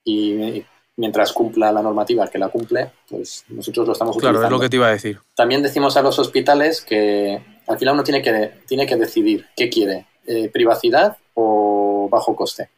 [0.03, 0.63] Y
[0.97, 4.39] mientras cumpla la normativa que la cumple, pues nosotros lo estamos utilizando.
[4.41, 5.19] Claro, es lo que te iba a decir.
[5.35, 9.67] También decimos a los hospitales que al final uno tiene que, tiene que decidir qué
[9.67, 12.69] quiere, eh, privacidad o bajo coste,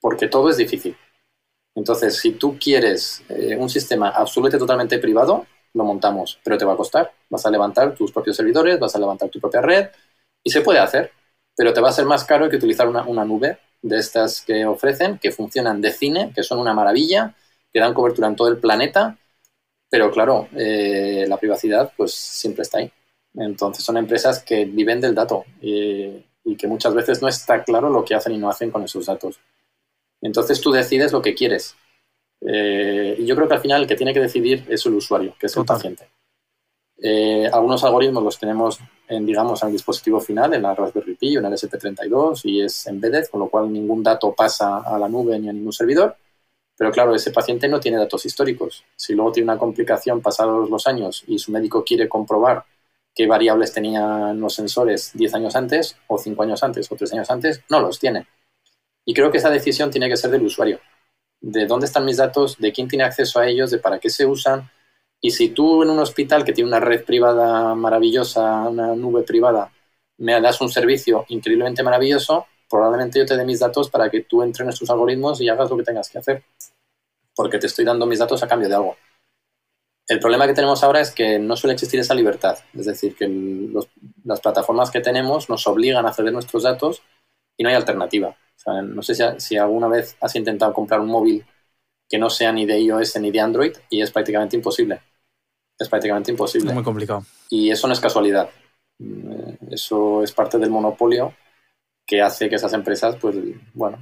[0.00, 0.96] porque todo es difícil.
[1.76, 6.72] Entonces, si tú quieres eh, un sistema absolutamente totalmente privado, lo montamos, pero te va
[6.72, 7.12] a costar.
[7.28, 9.88] Vas a levantar tus propios servidores, vas a levantar tu propia red
[10.42, 11.12] y se puede hacer,
[11.54, 15.18] pero te va a ser más caro que utilizar una, nube de estas que ofrecen,
[15.18, 17.34] que funcionan de cine, que son una maravilla,
[17.70, 19.18] que dan cobertura en todo el planeta,
[19.90, 22.90] pero claro, eh, la privacidad pues siempre está ahí.
[23.34, 28.02] Entonces son empresas que viven del dato y que muchas veces no está claro lo
[28.02, 29.38] que hacen y no hacen con esos datos.
[30.26, 31.76] Entonces tú decides lo que quieres.
[32.40, 35.34] Eh, y yo creo que al final el que tiene que decidir es el usuario,
[35.38, 36.08] que es el paciente.
[36.98, 41.36] Eh, algunos algoritmos los tenemos en, digamos, en el dispositivo final, en la Raspberry Pi
[41.36, 45.08] o en el SP32 y es embedded, con lo cual ningún dato pasa a la
[45.08, 46.16] nube ni a ningún servidor.
[46.76, 48.84] Pero claro, ese paciente no tiene datos históricos.
[48.96, 52.64] Si luego tiene una complicación pasados los años y su médico quiere comprobar
[53.14, 57.30] qué variables tenían los sensores 10 años antes, o 5 años antes, o 3 años
[57.30, 58.26] antes, no los tiene.
[59.08, 60.80] Y creo que esa decisión tiene que ser del usuario,
[61.40, 64.26] de dónde están mis datos, de quién tiene acceso a ellos, de para qué se
[64.26, 64.68] usan.
[65.20, 69.72] Y si tú en un hospital que tiene una red privada maravillosa, una nube privada,
[70.18, 74.42] me das un servicio increíblemente maravilloso, probablemente yo te dé mis datos para que tú
[74.42, 76.42] entrenes tus algoritmos y hagas lo que tengas que hacer,
[77.34, 78.96] porque te estoy dando mis datos a cambio de algo.
[80.08, 83.28] El problema que tenemos ahora es que no suele existir esa libertad, es decir, que
[84.24, 87.02] las plataformas que tenemos nos obligan a ceder nuestros datos
[87.56, 88.36] y no hay alternativa.
[88.66, 91.44] no sé si, si, alguna vez has intentado comprar un móvil
[92.08, 95.00] que no sea ni de iOS ni de Android y es prácticamente imposible.
[95.78, 96.68] Es prácticamente imposible.
[96.68, 97.24] Es muy complicado.
[97.50, 98.48] Y eso no es casualidad.
[98.98, 101.34] Eh, eso es parte del monopolio
[102.06, 103.36] que hace que esas empresas, pues,
[103.74, 103.98] bueno,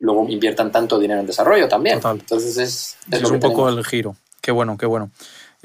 [0.00, 2.00] luego inviertan tanto dinero en desarrollo también.
[2.04, 4.16] Entonces es, es, un poco el giro.
[4.40, 5.10] Qué bueno, qué bueno.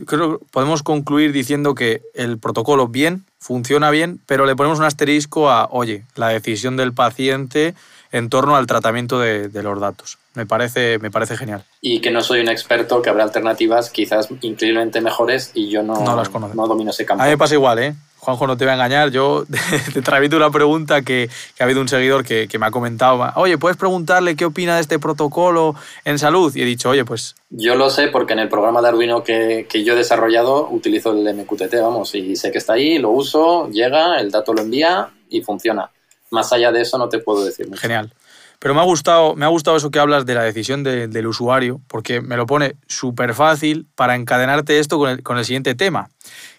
[0.06, 4.86] Creo que podemos concluir diciendo que el protocolo bien, funciona bien, pero le ponemos un
[4.86, 7.74] asterisco a, oye, la decisión del paciente
[8.12, 10.18] en torno al tratamiento de, de, los datos.
[10.34, 11.64] Me parece, me parece genial.
[11.82, 15.94] Y que no soy un experto, que habrá alternativas quizás increíblemente mejores y yo no,
[16.04, 16.56] no, las conozco.
[16.56, 17.24] no domino ese campo.
[17.24, 17.96] A mí me pasa igual, ¿eh?
[18.20, 19.46] Juanjo, no te voy a engañar, yo
[19.94, 23.32] te transmito una pregunta que, que, ha habido un seguidor que, que, me ha comentado,
[23.36, 26.54] oye, ¿puedes preguntarle qué opina de este protocolo en salud?
[26.56, 27.36] Y he dicho, oye, pues...
[27.50, 31.12] Yo lo sé porque en el programa de Arduino que, que yo he desarrollado utilizo
[31.12, 35.10] el MQTT, vamos, y sé que está ahí, lo uso, llega, el dato lo envía
[35.30, 35.90] y funciona.
[36.32, 37.68] Más allá de eso no te puedo decir.
[37.68, 37.82] Mucho.
[37.82, 38.14] Genial.
[38.60, 41.28] Pero me ha gustado, me ha gustado eso que hablas de la decisión de, del
[41.28, 45.76] usuario, porque me lo pone súper fácil para encadenarte esto con el, con el siguiente
[45.76, 46.10] tema.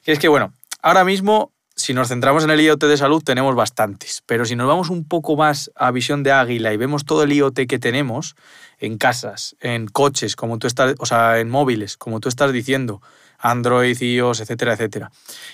[0.03, 3.55] Que es que, bueno, ahora mismo, si nos centramos en el IoT de salud, tenemos
[3.55, 4.23] bastantes.
[4.27, 7.33] Pero si nos vamos un poco más a visión de águila y vemos todo el
[7.33, 8.37] IoT que tenemos
[8.79, 13.01] en casas, en coches, como tú estás, o sea, en móviles, como tú estás diciendo,
[13.39, 15.11] Android, iOS, etcétera, etcétera.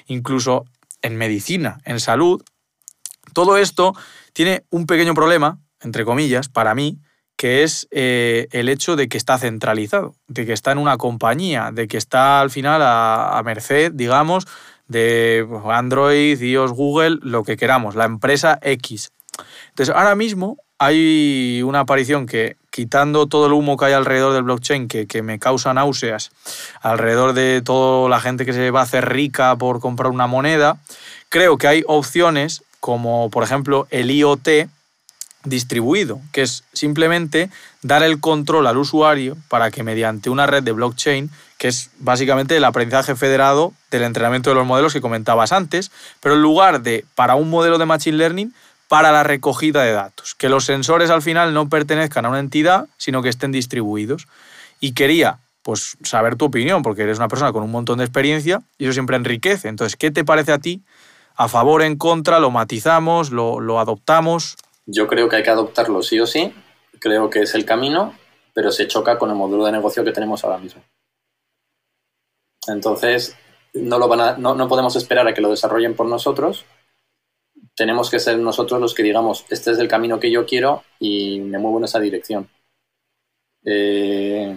[0.07, 0.65] Incluso
[1.03, 2.43] en medicina, en salud,
[3.33, 3.95] todo esto
[4.33, 6.99] tiene un pequeño problema entre comillas, para mí,
[7.37, 11.71] que es eh, el hecho de que está centralizado, de que está en una compañía,
[11.73, 14.47] de que está al final a, a merced, digamos,
[14.89, 19.13] de Android, iOS, Google, lo que queramos, la empresa X.
[19.71, 24.43] Entonces, ahora mismo hay una aparición que, quitando todo el humo que hay alrededor del
[24.43, 26.31] blockchain, que, que, me causa náuseas,
[26.83, 30.79] alrededor de toda la gente que se va a hacer rica por comprar una moneda,
[31.29, 34.69] creo que hay opciones como, por ejemplo, el IoT,
[35.47, 37.51] distribuido, que es simplemente
[37.83, 42.57] dar el control al usuario para que mediante una red de blockchain, que es básicamente
[42.57, 45.91] el aprendizaje federado del entrenamiento de los modelos que comentabas antes,
[46.21, 48.53] pero en lugar de para un modelo de Machine Learning,
[48.89, 52.87] para la recogida de datos, que los sensores al final no pertenezcan a una entidad,
[52.99, 54.29] sino que estén distribuidos.
[54.81, 58.63] Y quería pues saber tu opinión, porque eres una persona con un montón de experiencia
[58.79, 59.69] y eso siempre enriquece.
[59.69, 60.83] Entonces, ¿qué te parece a ti?
[61.35, 62.39] ¿A favor, en contra?
[62.39, 63.33] ¿Lo matizamos?
[63.33, 64.57] ¿Lo, lo adoptamos?
[64.87, 66.55] Yo creo que hay que adoptarlo sí o sí,
[67.01, 68.15] creo que es el camino,
[68.55, 70.83] pero se choca con el modelo de negocio que tenemos ahora mismo.
[72.69, 73.37] Entonces,
[73.75, 76.65] no, lo van a, no, no podemos esperar a que lo desarrollen por nosotros.
[77.75, 81.41] Tenemos que ser nosotros los que digamos, este es el camino que yo quiero y
[81.41, 82.49] me muevo en esa dirección.
[83.65, 84.57] Eh,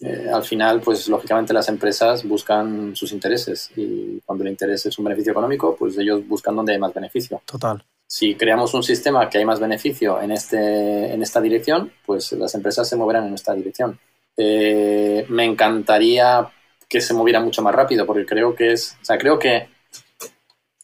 [0.00, 4.98] eh, al final, pues lógicamente las empresas buscan sus intereses y cuando el interés es
[4.98, 7.42] un beneficio económico, pues ellos buscan donde hay más beneficio.
[7.44, 12.30] Total si creamos un sistema que hay más beneficio en, este, en esta dirección, pues
[12.32, 13.98] las empresas se moverán en esta dirección.
[14.36, 16.46] Eh, me encantaría
[16.92, 19.66] que se moviera mucho más rápido, porque creo que es, o sea, creo que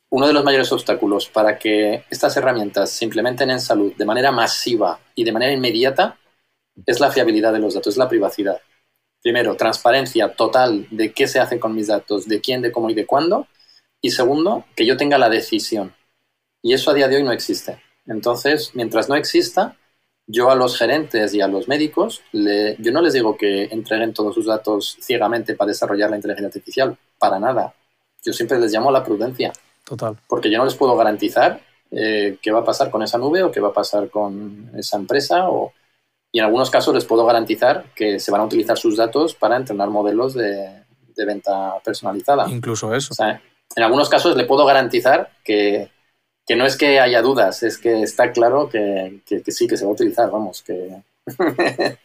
[0.09, 4.33] uno de los mayores obstáculos para que estas herramientas se implementen en salud de manera
[4.33, 6.19] masiva y de manera inmediata
[6.87, 8.59] es la fiabilidad de los datos, es la privacidad.
[9.23, 12.95] Primero, transparencia total de qué se hace con mis datos, de quién, de cómo y
[12.95, 13.47] de cuándo.
[14.01, 15.95] Y segundo, que yo tenga la decisión
[16.63, 17.83] y eso a día de hoy no existe.
[18.07, 19.77] Entonces, mientras no exista,
[20.31, 24.13] yo a los gerentes y a los médicos, le, yo no les digo que entreguen
[24.13, 27.75] todos sus datos ciegamente para desarrollar la inteligencia artificial, para nada.
[28.23, 29.53] Yo siempre les llamo a la prudencia.
[29.85, 30.19] Total.
[30.29, 31.61] Porque yo no les puedo garantizar
[31.91, 34.99] eh, qué va a pasar con esa nube o qué va a pasar con esa
[34.99, 35.49] empresa.
[35.49, 35.73] O,
[36.31, 39.57] y en algunos casos les puedo garantizar que se van a utilizar sus datos para
[39.57, 40.83] entrenar modelos de,
[41.17, 42.47] de venta personalizada.
[42.51, 43.13] Incluso eso.
[43.13, 43.41] O sea,
[43.75, 45.91] en algunos casos le puedo garantizar que
[46.49, 49.85] que no es que haya dudas, es que está claro que, que, sí, que se
[49.85, 50.97] va a utilizar, vamos, que...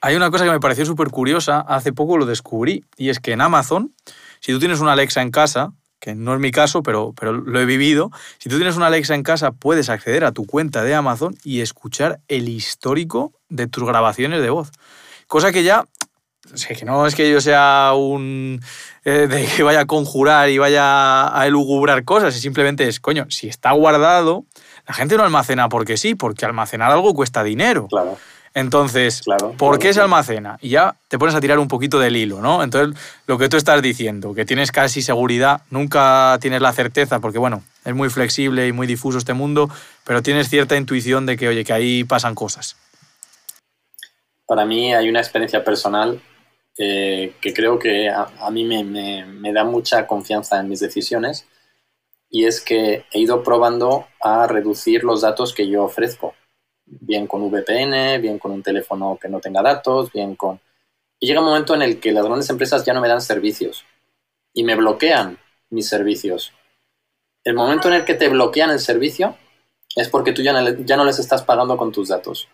[0.00, 3.30] Hay una cosa que me pareció súper curiosa, hace poco lo descubrí, y es que
[3.30, 3.94] en Amazon,
[4.40, 7.60] si tú tienes una Alexa en casa, que no es mi caso, pero, pero lo
[7.60, 10.94] he vivido, si tú tienes una Alexa en casa, puedes acceder a tu cuenta de
[10.94, 14.72] Amazon y escuchar el histórico de tus grabaciones de voz.
[15.28, 15.84] Cosa que ya
[16.78, 18.60] que no es que yo sea un.
[19.04, 23.48] Eh, de que vaya a conjurar y vaya a elugubrar cosas, simplemente es, coño, si
[23.48, 24.44] está guardado,
[24.86, 27.86] la gente no almacena porque sí, porque almacenar algo cuesta dinero.
[27.88, 28.18] Claro.
[28.56, 29.22] Entonces,
[29.58, 30.56] ¿por qué se almacena?
[30.62, 32.62] Y ya te pones a tirar un poquito del hilo, ¿no?
[32.62, 37.36] Entonces, lo que tú estás diciendo, que tienes casi seguridad, nunca tienes la certeza, porque
[37.36, 39.68] bueno, es muy flexible y muy difuso este mundo,
[40.04, 42.76] pero tienes cierta intuición de que, oye, que ahí pasan cosas.
[44.46, 46.22] Para mí hay una experiencia personal
[46.78, 51.46] eh, que creo que a, mí me, me da mucha confianza en mis decisiones
[52.28, 56.34] y es que he ido probando a reducir los datos que yo ofrezco
[56.86, 60.60] bien con VPN, bien con un teléfono que no tenga datos, bien con...
[61.18, 63.84] Y llega un momento en el que las grandes empresas ya no me dan servicios
[64.52, 65.38] y me bloquean
[65.70, 66.52] mis servicios.
[67.42, 69.36] El momento en el que te bloquean el servicio
[69.94, 72.48] es porque tú ya no, ya no les estás pagando con tus datos.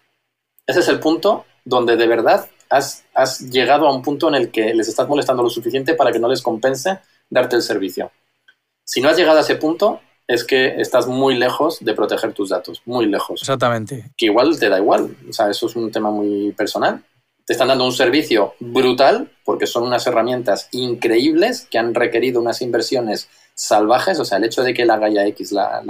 [0.66, 4.50] Ese es el punto donde de verdad has, has llegado a un punto en el
[4.50, 6.98] que les estás molestando lo suficiente para que no les compense
[7.28, 8.10] darte el servicio.
[8.84, 12.48] Si no has llegado a ese punto, es que estás muy lejos de proteger tus
[12.48, 13.42] datos, muy lejos.
[13.42, 14.12] Exactamente.
[14.16, 17.02] Que igual te da igual, o sea, eso es un tema muy personal.
[17.44, 22.62] Te están dando un servicio brutal porque son unas herramientas increíbles que han requerido unas
[22.62, 25.82] inversiones salvajes, o sea, el hecho de que la Gaia X, la,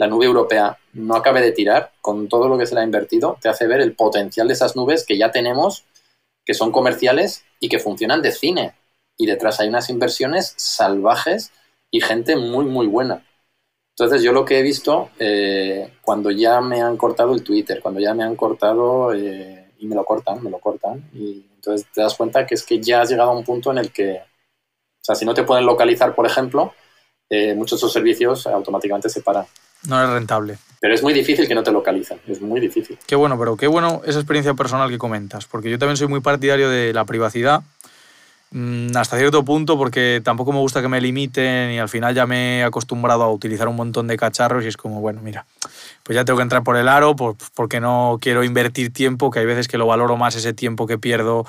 [0.00, 3.36] la nube europea, no acabe de tirar con todo lo que se le ha invertido,
[3.40, 5.84] te hace ver el potencial de esas nubes que ya tenemos,
[6.44, 8.74] que son comerciales y que funcionan de cine.
[9.16, 11.52] Y detrás hay unas inversiones salvajes
[11.90, 13.24] y gente muy, muy buena.
[14.00, 18.00] Entonces yo lo que he visto eh, cuando ya me han cortado el Twitter, cuando
[18.00, 22.00] ya me han cortado eh, y me lo cortan, me lo cortan, y entonces te
[22.00, 25.04] das cuenta que es que ya has llegado a un punto en el que, o
[25.04, 26.72] sea, si no te pueden localizar, por ejemplo,
[27.28, 29.44] eh, muchos de esos servicios automáticamente se paran.
[29.86, 30.58] No es rentable.
[30.80, 32.98] Pero es muy difícil que no te localicen, es muy difícil.
[33.06, 36.20] Qué bueno, pero qué bueno esa experiencia personal que comentas, porque yo también soy muy
[36.20, 37.62] partidario de la privacidad
[38.52, 42.26] Mm, hasta cierto punto porque tampoco me gusta que me limiten y al final ya
[42.26, 45.46] me he acostumbrado a utilizar un montón de cacharros y es como, bueno, mira,
[46.02, 49.46] pues ya tengo que entrar por el aro porque no quiero invertir tiempo, que hay
[49.46, 51.46] veces que lo valoro más ese tiempo que pierdo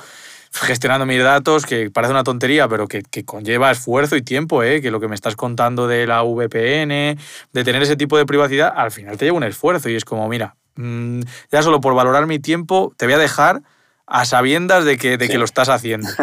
[0.52, 4.82] gestionando mis datos, que parece una tontería, pero que, conlleva esfuerzo y tiempo, ¿eh?
[4.82, 7.18] que lo que me estás contando de la VPN,
[7.54, 10.28] de tener ese tipo de privacidad, al final te lleva un esfuerzo y es como,
[10.28, 11.22] mira, mm,
[11.52, 13.62] ya solo por valorar mi tiempo, te voy a dejar
[14.06, 16.10] a sabiendas de que, de que lo estás haciendo.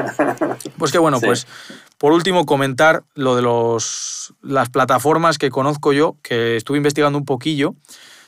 [0.77, 1.47] Pues que bueno, pues
[1.99, 7.25] por último comentar lo de los, las plataformas que conozco yo, que estuve investigando un
[7.25, 7.75] poquillo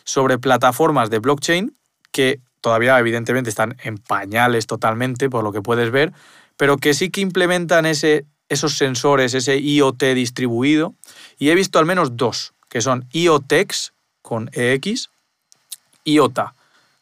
[0.04, 1.76] sobre plataformas de blockchain
[2.12, 6.12] que todavía evidentemente están en pañales totalmente, por lo que puedes ver,
[6.56, 10.94] pero que sí que implementan ese, esos sensores, ese IoT distribuido,
[11.38, 13.92] y he visto al menos dos, que son IoTex
[14.22, 15.10] con EX,
[16.04, 16.54] IOTA,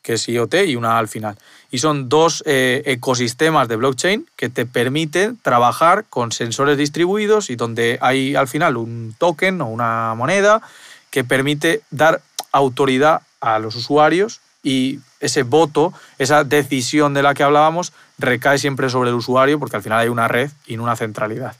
[0.02, 1.36] que es IoT y una al final.
[1.70, 7.56] Y son dos eh, ecosistemas de blockchain que te permiten trabajar con sensores distribuidos y
[7.56, 10.62] donde hay al final un token o una moneda
[11.11, 17.43] que permite dar autoridad a los usuarios y ese voto, esa decisión de la que
[17.43, 20.95] hablábamos, recae siempre sobre el usuario porque al final hay una red y no una
[20.95, 21.57] centralidad,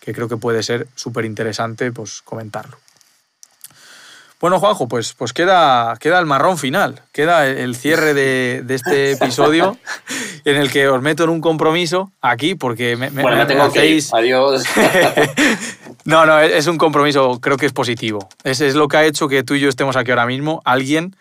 [0.00, 2.78] que creo que puede ser súper interesante pues, comentarlo.
[4.40, 9.76] Bueno, Juanjo, pues, pues queda, queda el marrón final, queda el cierre de, este episodio
[10.44, 14.02] en el que os meto en un compromiso aquí porque me, bueno, me, tengo que
[14.12, 14.64] Adiós.
[16.04, 18.28] no, no, es un compromiso, creo que es positivo.
[18.44, 20.60] Es, es lo que ha hecho que tú y yo estemos aquí ahora mismo.
[20.64, 21.16] Alguien,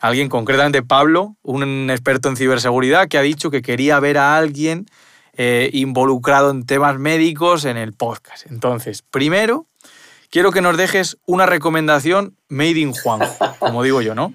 [0.00, 4.86] alguien concretamente Pablo, un experto en ciberseguridad, que ha dicho que quería ver a alguien
[5.34, 8.46] eh, involucrado en temas médicos en el podcast.
[8.50, 9.66] Entonces, primero
[10.30, 13.20] quiero que nos dejes una recomendación made in Juan,
[13.58, 14.34] como digo yo, ¿no?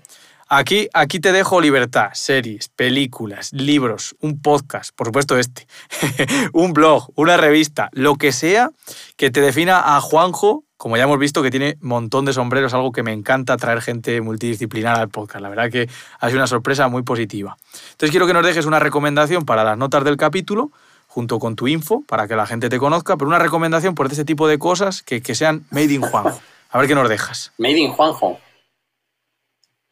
[0.49, 5.65] Aquí, aquí te dejo libertad, series, películas, libros, un podcast, por supuesto este,
[6.53, 8.69] un blog, una revista, lo que sea
[9.17, 12.91] que te defina a Juanjo, como ya hemos visto que tiene montón de sombreros, algo
[12.91, 15.41] que me encanta traer gente multidisciplinar al podcast.
[15.41, 15.87] La verdad que
[16.19, 17.55] ha sido una sorpresa muy positiva.
[17.91, 20.71] Entonces quiero que nos dejes una recomendación para las notas del capítulo
[21.07, 24.25] junto con tu info para que la gente te conozca, pero una recomendación por ese
[24.25, 26.41] tipo de cosas que, sean Made in Juanjo.
[26.69, 27.53] A ver qué nos dejas.
[27.57, 28.41] Made in Juanjo.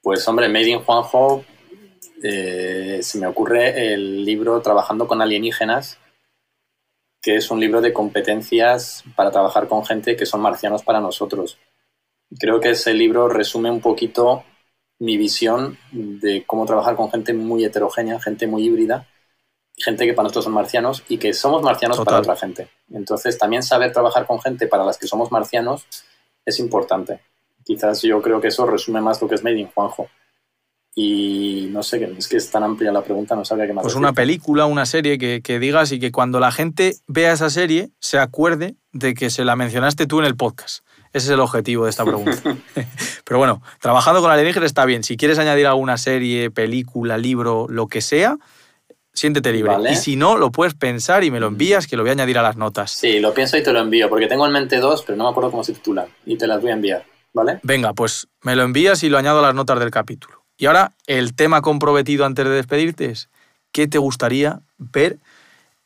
[0.01, 1.45] Pues hombre, Made in Juanjo,
[2.21, 5.99] eh, se me ocurre el libro Trabajando con alienígenas,
[7.22, 11.57] que es un libro de competencias para trabajar con gente que son marcianos para nosotros.
[12.39, 14.43] Creo que ese libro resume un poquito
[14.99, 19.07] mi visión de cómo trabajar con gente muy heterogénea, gente muy híbrida,
[19.78, 22.69] gente que para nosotros son marcianos y que somos marcianos para otra gente.
[22.91, 25.86] Entonces, también saber trabajar con gente para las que somos marcianos
[26.45, 27.19] es importante.
[27.63, 30.07] Quizás yo creo que eso resume más lo que es Made in Juanjo.
[30.93, 33.83] Y no sé, es que es tan amplia la pregunta, no sabía qué más.
[33.83, 37.49] Pues una película, una serie que, que, digas y que cuando la gente vea esa
[37.49, 40.85] serie se acuerde de que se la mencionaste tú en el podcast.
[41.13, 42.41] Ese es el objetivo de esta pregunta.
[43.25, 45.03] Pero bueno, trabajando con alienígenas está bien.
[45.03, 48.37] Si quieres añadir alguna serie, película, libro, lo que sea,
[49.13, 49.73] siéntete libre.
[49.91, 52.37] Y si no, lo puedes pensar y me lo envías, que lo voy a añadir
[52.37, 52.91] a las notas.
[52.91, 55.29] Sí, lo pienso y te lo envío, porque tengo en mente dos, pero no me
[55.31, 56.07] acuerdo cómo se titulan.
[56.25, 57.59] Y te las voy a enviar, ¿vale?
[57.63, 60.40] Venga, pues me lo envías y lo añado a las notas del capítulo.
[60.62, 63.30] Y ahora, el tema comprometido antes de despedirte es,
[63.72, 65.18] ¿qué te gustaría ver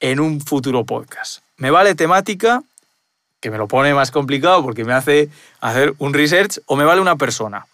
[0.02, 1.44] en un futuro podcast?
[1.56, 2.62] Me vale temática,
[3.40, 5.30] que me lo pone más complicado porque me hace
[5.62, 7.68] hacer un research, o me vale una persona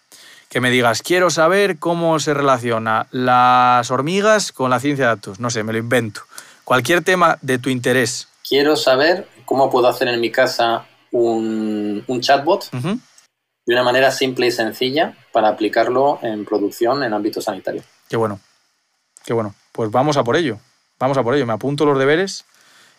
[0.48, 5.40] que me digas, quiero saber cómo se relaciona las hormigas con la ciencia de datos.
[5.40, 6.20] No sé, me lo invento.
[6.62, 8.28] Cualquier tema de tu interés.
[8.48, 14.52] Quiero saber cómo puedo hacer en mi casa un, chatbot de una manera simple y
[14.52, 17.82] sencilla para aplicarlo en producción en ámbito sanitario.
[18.08, 18.40] Qué bueno.
[19.24, 19.54] Qué bueno.
[19.72, 20.58] Pues vamos a por ello.
[20.98, 21.46] Vamos a por ello.
[21.46, 22.44] Me apunto los deberes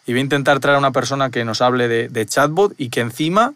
[0.06, 2.90] y voy a intentar traer a una persona que nos hable de, de chatbot y
[2.90, 3.54] que encima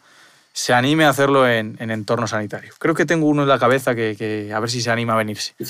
[0.53, 2.73] se anime a hacerlo en, en entorno sanitario.
[2.79, 5.53] Creo que tengo uno en la cabeza que, a ver si se anima a venirse.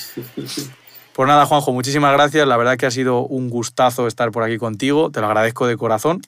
[1.18, 2.48] Pues nada, Juanjo, muchísimas gracias.
[2.48, 5.10] La verdad que ha sido un gustazo estar por aquí contigo.
[5.10, 6.22] Te lo agradezco de corazón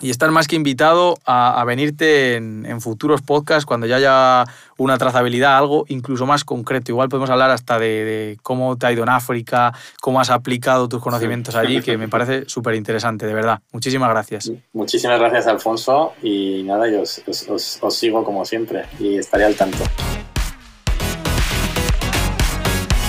[0.00, 4.44] y estar más que invitado a, venirte en, futuros podcasts cuando ya haya
[4.76, 6.90] una trazabilidad, algo incluso más concreto.
[6.90, 11.00] Igual podemos hablar hasta de, cómo te ha ido en África, cómo has aplicado tus
[11.00, 13.60] conocimientos allí, que me parece súper interesante, de verdad.
[13.72, 14.50] Muchísimas gracias.
[14.72, 16.12] Muchísimas gracias, Alfonso.
[16.22, 19.84] Y nada, yo os, os sigo como siempre y estaré al tanto.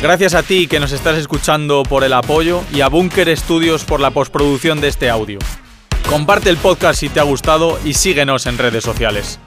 [0.02, 4.00] Gracias a ti que nos estás escuchando por el apoyo y a Bunker Studios por
[4.00, 5.40] la postproducción de este audio.
[6.10, 9.40] Comparte el podcast si te ha gustado y síguenos en redes sociales.